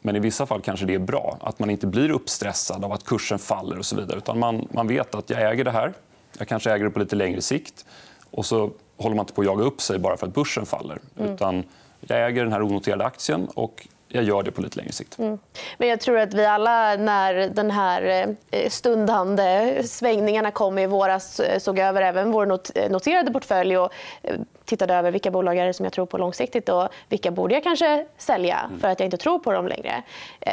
Men 0.00 0.16
i 0.16 0.18
vissa 0.18 0.46
fall 0.46 0.60
kanske 0.60 0.86
det 0.86 0.94
är 0.94 0.98
bra 0.98 1.38
att 1.40 1.58
man 1.58 1.70
inte 1.70 1.86
blir 1.86 2.10
uppstressad 2.10 2.84
av 2.84 2.92
att 2.92 3.04
kursen 3.04 3.38
faller. 3.38 3.78
och 3.78 3.86
så 3.86 3.96
vidare. 3.96 4.18
Utan 4.18 4.38
man, 4.38 4.68
man 4.72 4.88
vet 4.88 5.14
att 5.14 5.30
jag 5.30 5.52
äger 5.52 5.64
det 5.64 5.70
här. 5.70 5.92
Jag 6.38 6.48
kanske 6.48 6.72
äger 6.72 6.84
det 6.84 6.90
på 6.90 6.98
lite 6.98 7.16
längre 7.16 7.40
sikt. 7.40 7.84
Och 8.30 8.46
så 8.46 8.70
håller 8.96 9.16
man 9.16 9.22
inte 9.22 9.32
på 9.32 9.40
att 9.40 9.46
jaga 9.46 9.64
upp 9.64 9.80
sig 9.80 9.98
bara 9.98 10.16
för 10.16 10.26
att 10.26 10.34
börsen 10.34 10.66
faller. 10.66 10.98
Mm. 11.18 11.32
Utan 11.32 11.64
jag 12.00 12.26
äger 12.26 12.42
den 12.42 12.52
här 12.52 12.62
onoterade 12.62 13.04
aktien 13.04 13.48
och 13.54 13.86
jag 14.14 14.24
gör 14.24 14.42
det 14.42 14.50
på 14.50 14.62
lite 14.62 14.76
längre 14.76 14.92
sikt. 14.92 15.18
Mm. 15.18 15.38
Men 15.78 15.88
jag 15.88 16.00
tror 16.00 16.18
att 16.18 16.34
vi 16.34 16.46
alla, 16.46 16.96
när 16.96 17.34
den 17.48 17.70
här 17.70 18.34
eh, 18.50 18.68
stundande 18.68 19.82
svängningarna 19.84 20.50
kom 20.50 20.78
i 20.78 20.86
våras 20.86 21.40
eh, 21.40 21.58
såg 21.58 21.78
över 21.78 22.02
även 22.02 22.32
vår 22.32 22.58
eh, 22.74 22.90
noterade 22.90 23.32
portfölj 23.32 23.78
och 23.78 23.92
tittade 24.64 24.94
över 24.94 25.10
vilka 25.10 25.30
bolag 25.30 25.58
är 25.58 25.72
som 25.72 25.84
jag 25.84 25.92
tror 25.92 26.06
på 26.06 26.18
långsiktigt 26.18 26.68
och 26.68 26.88
vilka 27.08 27.30
borde 27.30 27.54
jag 27.54 27.62
kanske 27.62 28.06
sälja 28.18 28.58
mm. 28.58 28.80
för 28.80 28.88
att 28.88 29.00
jag 29.00 29.06
inte 29.06 29.16
tror 29.16 29.38
på 29.38 29.52
dem 29.52 29.68
längre. 29.68 30.02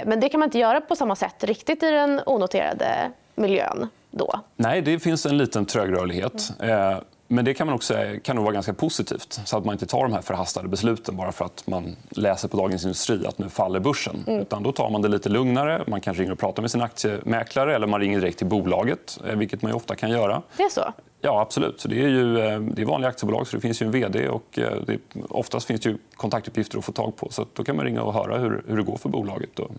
Men 0.06 0.20
det 0.20 0.30
kan 0.30 0.40
man 0.40 0.48
inte 0.48 0.60
göra 0.60 0.82
på 0.82 0.96
samma 0.96 1.16
sätt 1.16 1.44
riktigt 1.44 1.84
i 1.84 1.92
den 1.92 2.22
onoterade 2.26 3.12
miljön. 3.36 3.90
då? 4.12 4.40
Nej, 4.56 4.82
det 4.82 5.00
finns 5.00 5.26
en 5.26 5.38
liten 5.38 5.66
trögrörlighet. 5.66 6.54
Mm. 6.60 7.02
Men 7.32 7.46
det 7.46 7.54
kan, 7.54 7.68
man 7.68 7.76
också, 7.76 7.96
kan 8.24 8.36
nog 8.36 8.46
vara 8.46 8.54
ganska 8.54 8.74
positivt. 8.74 9.40
så 9.46 9.58
att 9.58 9.66
man 9.66 9.74
inte 9.74 9.86
tar 9.86 10.04
de 10.04 10.14
här 10.14 10.22
förhastade 10.22 10.68
besluten 10.68 11.16
bara 11.16 11.32
för 11.32 11.46
att 11.46 11.68
man 11.68 11.96
läser 12.10 12.48
på 12.48 12.58
Dagens 12.58 12.84
Industri 12.84 13.26
att 13.26 13.38
nu 13.38 13.50
faller 13.50 13.80
börsen. 13.80 14.24
Mm. 14.28 14.40
Utan 14.40 14.64
då 14.64 14.72
tar 14.72 14.90
man 14.90 15.02
det 15.02 15.08
lite 15.08 15.30
lugnare. 15.30 15.84
Man 15.88 16.02
kanske 16.02 16.24
ringer 16.24 16.34
och 16.34 16.40
pratar 16.40 16.62
med 16.62 16.72
sin 16.72 16.82
aktiemäklare 16.82 17.76
eller 17.76 17.88
man 17.88 18.00
ringer 18.00 18.20
direkt 18.20 18.38
till 18.38 18.48
bolaget, 18.48 19.20
eh, 19.28 19.36
vilket 19.36 19.62
man 19.62 19.74
ofta 19.74 19.96
kan 19.96 20.10
göra. 20.10 20.42
Det 20.58 20.64
är 20.64 20.70
så? 20.70 20.94
Ja, 21.22 21.42
absolut. 21.42 21.86
Det 21.90 22.04
är 22.04 22.08
ju 22.08 22.40
eh, 22.40 22.60
det 22.60 22.82
är 22.82 22.86
vanliga 22.86 23.10
aktiebolag, 23.10 23.48
så 23.48 23.56
det 23.56 23.62
finns 23.62 23.82
ju 23.82 23.86
en 23.86 23.92
vd. 23.92 24.30
och 24.30 24.60
eh, 24.60 24.82
det, 24.88 24.98
Oftast 25.30 25.68
finns 25.68 25.82
det 25.82 25.98
kontaktuppgifter 26.16 26.78
att 26.78 26.86
få 26.86 26.92
tag 26.92 27.16
på. 27.16 27.28
så 27.32 27.46
Då 27.54 27.64
kan 27.64 27.76
man 27.76 27.86
ringa 27.86 28.02
och 28.02 28.14
höra 28.14 28.38
hur, 28.38 28.64
hur 28.68 28.78
det 28.78 28.84
går 28.84 28.98
för 28.98 29.10
bolaget 29.10 29.60
och, 29.60 29.72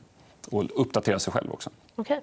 och 0.50 0.64
uppdatera 0.74 1.18
sig 1.18 1.32
själv. 1.32 1.52
också. 1.52 1.70
Okay. 1.96 2.18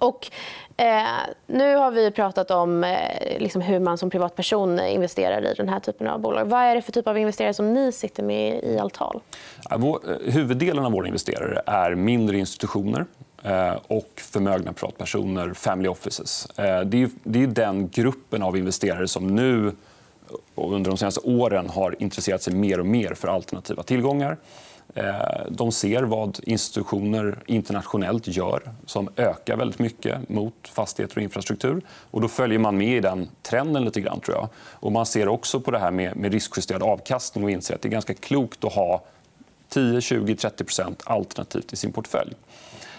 Och, 0.00 0.30
eh, 0.76 1.02
nu 1.46 1.76
har 1.76 1.90
vi 1.90 2.10
pratat 2.10 2.50
om 2.50 2.84
eh, 2.84 3.38
liksom 3.38 3.62
hur 3.62 3.80
man 3.80 3.98
som 3.98 4.10
privatperson 4.10 4.80
investerar 4.80 5.52
i 5.52 5.54
den 5.54 5.68
här 5.68 5.80
typen 5.80 6.08
av 6.08 6.20
bolag. 6.20 6.44
Vad 6.44 6.60
är 6.60 6.74
det 6.74 6.82
för 6.82 6.92
typ 6.92 7.06
av 7.06 7.18
investerare 7.18 7.54
som 7.54 7.74
ni 7.74 7.92
sitter 7.92 8.22
med 8.22 8.64
i 8.64 8.78
Altal? 8.78 9.20
Vår, 9.76 10.00
eh, 10.10 10.32
huvuddelen 10.32 10.84
av 10.84 10.92
våra 10.92 11.06
investerare 11.06 11.62
är 11.66 11.94
mindre 11.94 12.38
institutioner 12.38 13.06
eh, 13.42 13.74
och 13.86 14.10
förmögna 14.16 14.72
privatpersoner, 14.72 15.54
family 15.54 15.88
offices. 15.88 16.46
Eh, 16.58 16.80
det 16.80 17.02
är, 17.02 17.10
det 17.22 17.42
är 17.42 17.46
den 17.46 17.88
gruppen 17.88 18.42
av 18.42 18.56
investerare 18.56 19.08
som 19.08 19.26
nu 19.26 19.72
under 20.54 20.90
de 20.90 20.96
senaste 20.96 21.20
åren 21.20 21.70
har 21.70 22.02
intresserat 22.02 22.42
sig 22.42 22.54
mer 22.54 22.80
och 22.80 22.86
mer 22.86 23.14
för 23.14 23.28
alternativa 23.28 23.82
tillgångar. 23.82 24.36
Eh, 24.94 25.14
de 25.48 25.72
ser 25.72 26.02
vad 26.02 26.40
institutioner 26.42 27.42
internationellt 27.46 28.26
gör 28.26 28.62
som 28.86 29.08
ökar 29.16 29.56
väldigt 29.56 29.78
mycket 29.78 30.28
mot 30.28 30.54
fastigheter 30.68 31.16
och 31.16 31.22
infrastruktur. 31.22 31.82
Och 31.88 32.20
då 32.20 32.28
följer 32.28 32.58
man 32.58 32.78
med 32.78 32.96
i 32.96 33.00
den 33.00 33.28
trenden. 33.42 33.84
lite 33.84 34.00
grann, 34.00 34.20
tror 34.20 34.36
jag. 34.36 34.48
Och 34.56 34.92
man 34.92 35.06
ser 35.06 35.28
också 35.28 35.60
på 35.60 35.70
det 35.70 35.78
här 35.78 35.90
med, 35.90 36.32
riskjusterad 36.32 36.82
avkastning 36.82 37.44
och 37.44 37.50
inser 37.50 37.74
att 37.74 37.82
det 37.82 37.88
är 37.88 37.90
ganska 37.90 38.14
klokt 38.14 38.64
att 38.64 38.72
ha 38.72 39.02
10, 39.68 40.00
20, 40.00 40.34
30% 40.34 40.94
alternativt 41.04 41.72
i 41.72 41.76
sin 41.76 41.92
portfölj. 41.92 42.34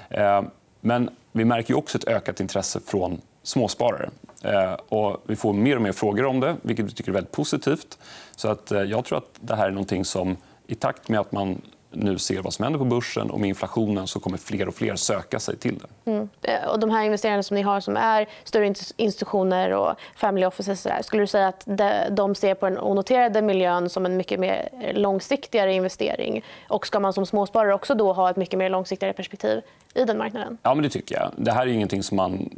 Eh, 0.10 0.42
men 0.82 1.10
vi 1.32 1.46
märker 1.46 1.78
också 1.78 1.98
ett 1.98 2.08
ökat 2.08 2.40
intresse 2.40 2.80
från 2.86 3.22
småsparare. 3.44 4.10
Eh, 4.44 4.74
och 4.74 5.24
vi 5.26 5.36
får 5.36 5.54
mer 5.54 5.76
och 5.76 5.82
mer 5.82 5.92
frågor 5.92 6.26
om 6.26 6.40
det, 6.40 6.56
vilket 6.62 6.86
vi 6.86 6.92
tycker 6.92 7.12
är 7.12 7.14
väldigt 7.14 7.32
positivt. 7.32 7.98
Så 8.36 8.48
att 8.48 8.72
jag 8.72 9.06
tror 9.06 9.18
att 9.18 9.30
det 9.40 9.56
här 9.56 9.68
är 9.68 9.72
någonting 9.72 10.06
som 10.06 10.38
i 10.68 10.76
takt 10.76 11.10
med 11.10 11.20
att 11.20 11.32
man 11.32 11.62
nu 11.92 12.18
ser 12.18 12.42
vad 12.42 12.54
som 12.54 12.64
händer 12.64 12.80
på 12.80 12.86
börsen 12.86 13.32
och 13.32 13.40
med 13.40 13.50
inflationen 13.50 14.08
så 14.08 14.20
kommer 14.20 14.38
fler 14.38 14.68
och 14.68 14.76
fler 14.76 14.96
söka 14.96 15.40
sig 15.40 15.58
till 15.58 15.80
det. 15.80 16.12
Mm. 16.12 16.30
Eh, 16.42 16.70
och 16.70 16.80
de 16.80 16.90
här 16.90 17.04
investerarna 17.04 17.44
som 17.44 17.56
ni 17.56 17.62
har 17.62 17.80
som 17.80 17.98
är 17.98 18.28
större 18.44 18.74
institutioner 18.98 19.72
och 19.74 19.96
family 20.16 20.46
offices 20.46 20.84
där, 20.84 21.02
skulle 21.02 21.24
du 21.24 21.28
säga 21.28 21.48
att 21.48 21.68
de 22.12 22.36
ser 22.36 22.54
på 22.54 22.70
den 22.70 22.78
onoterade 22.78 23.42
miljön 23.42 23.90
som 23.90 24.06
en 24.06 24.18
mycket 24.18 24.40
mer 24.40 24.70
långsiktigare 24.94 25.74
investering? 25.74 26.42
Och 26.68 26.88
ska 26.88 27.00
man 27.00 27.14
som 27.14 27.26
småsparare 27.26 27.74
också 27.74 27.96
då 27.96 28.14
ha 28.14 28.30
ett 28.30 28.38
mycket 28.38 28.60
mer 28.60 28.70
långsiktigare 28.70 29.14
perspektiv 29.14 29.62
i 29.94 30.06
den 30.06 30.18
marknaden? 30.18 30.58
Ja, 30.64 30.74
men 30.74 30.84
det 30.84 30.90
tycker 30.90 31.16
jag. 31.16 31.32
Det 31.36 31.52
här 31.52 31.68
är 31.68 31.72
ingenting 31.72 32.04
som 32.04 32.18
man 32.18 32.50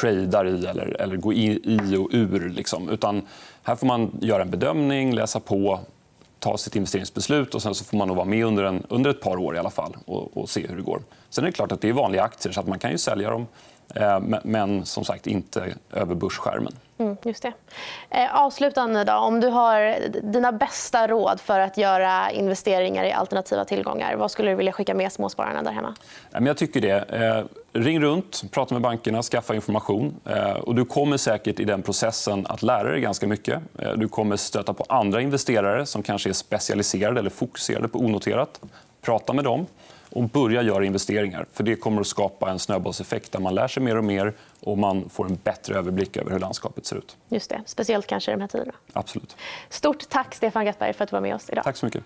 tradar 0.00 0.48
i 0.48 0.66
eller, 0.66 1.00
eller 1.00 1.16
går 1.16 1.34
i 1.34 1.96
och 1.98 2.08
ur. 2.12 2.48
Liksom. 2.48 2.88
Utan 2.88 3.22
här 3.62 3.76
får 3.76 3.86
man 3.86 4.10
göra 4.20 4.42
en 4.42 4.50
bedömning, 4.50 5.14
läsa 5.14 5.40
på 5.40 5.80
ta 6.44 6.58
sitt 6.58 6.76
investeringsbeslut 6.76 7.54
och 7.54 7.62
sen 7.62 7.74
så 7.74 7.84
får 7.84 7.96
man 7.96 8.08
nog 8.08 8.16
vara 8.16 8.26
med 8.26 8.44
under, 8.44 8.64
en, 8.64 8.86
under 8.88 9.10
ett 9.10 9.20
par 9.20 9.36
år 9.36 9.56
i 9.56 9.58
alla 9.58 9.70
fall 9.70 9.96
och, 10.04 10.36
och, 10.36 10.50
se 10.50 10.66
hur 10.66 10.76
det 10.76 10.82
går. 10.82 11.02
Sen 11.30 11.44
är 11.44 11.48
det 11.48 11.52
klart 11.52 11.72
att 11.72 11.80
det 11.80 11.88
är 11.88 11.92
vanliga 11.92 12.22
aktier 12.22 12.52
så 12.52 12.60
att 12.60 12.66
man 12.66 12.78
kan 12.78 12.90
ju 12.90 12.98
sälja 12.98 13.30
dem 13.30 13.46
men 14.44 14.84
som 14.84 15.04
sagt 15.04 15.26
inte 15.26 15.74
över 15.92 16.14
börsskärmen. 16.14 16.72
Mm, 16.98 17.16
just 17.22 17.42
det. 17.42 17.52
Eh, 18.10 18.36
avslutande, 18.36 19.04
då, 19.04 19.12
om 19.12 19.40
du 19.40 19.48
har 19.48 19.96
dina 20.22 20.52
bästa 20.52 21.06
råd 21.06 21.40
för 21.40 21.60
att 21.60 21.76
göra 21.76 22.30
investeringar 22.30 23.04
i 23.04 23.12
alternativa 23.12 23.64
tillgångar, 23.64 24.16
vad 24.16 24.30
skulle 24.30 24.50
du 24.50 24.56
vilja 24.56 24.72
skicka 24.72 24.94
med 24.94 25.12
småspararna 25.12 25.62
där 25.62 25.72
hemma? 25.72 25.94
Jag 26.30 26.56
tycker 26.56 26.80
det. 26.80 26.98
Eh, 26.98 27.44
ring 27.80 28.00
runt, 28.00 28.42
prata 28.50 28.74
med 28.74 28.82
bankerna, 28.82 29.22
skaffa 29.22 29.54
information. 29.54 30.20
Eh, 30.24 30.50
och 30.50 30.74
du 30.74 30.84
kommer 30.84 31.16
säkert 31.16 31.60
i 31.60 31.64
den 31.64 31.82
processen 31.82 32.46
att 32.46 32.62
lära 32.62 32.90
dig 32.90 33.00
ganska 33.00 33.26
mycket. 33.26 33.62
Du 33.96 34.08
kommer 34.08 34.36
stöta 34.36 34.74
på 34.74 34.84
andra 34.88 35.20
investerare 35.20 35.86
som 35.86 36.02
kanske 36.02 36.28
är 36.28 36.32
specialiserade 36.32 37.20
eller 37.20 37.30
fokuserade 37.30 37.88
på 37.88 37.98
onoterat. 37.98 38.60
Prata 39.02 39.32
med 39.32 39.44
dem 39.44 39.66
och 40.14 40.22
börja 40.28 40.62
göra 40.62 40.84
investeringar. 40.84 41.46
För 41.52 41.64
Det 41.64 41.76
kommer 41.76 42.00
att 42.00 42.06
skapa 42.06 42.50
en 42.50 42.58
snöbollseffekt 42.58 43.32
där 43.32 43.40
man 43.40 43.54
lär 43.54 43.68
sig 43.68 43.82
mer 43.82 43.96
och 43.96 44.04
mer 44.04 44.32
och 44.60 44.78
man 44.78 45.08
får 45.08 45.26
en 45.26 45.38
bättre 45.44 45.74
överblick 45.78 46.16
över 46.16 46.30
hur 46.30 46.38
landskapet 46.38 46.86
ser 46.86 46.96
ut. 46.96 47.16
Just 47.28 47.50
det. 47.50 47.60
Speciellt 47.66 48.06
kanske 48.06 48.30
i 48.30 48.34
de 48.34 48.40
här 48.40 48.48
tiderna. 48.48 48.72
Absolut. 48.92 49.36
Stort 49.68 50.08
tack, 50.08 50.34
Stefan 50.34 50.64
Gattberg, 50.64 50.92
för 50.92 51.04
att 51.04 51.10
du 51.10 51.16
var 51.16 51.20
med 51.20 51.34
oss 51.34 51.50
idag. 51.50 51.64
Tack 51.64 51.76
så 51.76 51.86
mycket. 51.86 52.04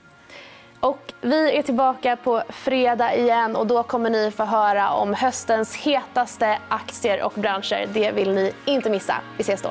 Och 0.80 1.12
vi 1.20 1.56
är 1.56 1.62
tillbaka 1.62 2.16
på 2.16 2.42
fredag 2.48 3.14
igen. 3.16 3.56
och 3.56 3.66
Då 3.66 3.82
kommer 3.82 4.10
ni 4.10 4.30
få 4.30 4.44
höra 4.44 4.90
om 4.90 5.14
höstens 5.14 5.76
hetaste 5.76 6.58
aktier 6.68 7.22
och 7.22 7.32
branscher. 7.36 7.88
Det 7.94 8.12
vill 8.12 8.34
ni 8.34 8.52
inte 8.64 8.90
missa. 8.90 9.14
Vi 9.36 9.40
ses 9.42 9.62
då. 9.62 9.70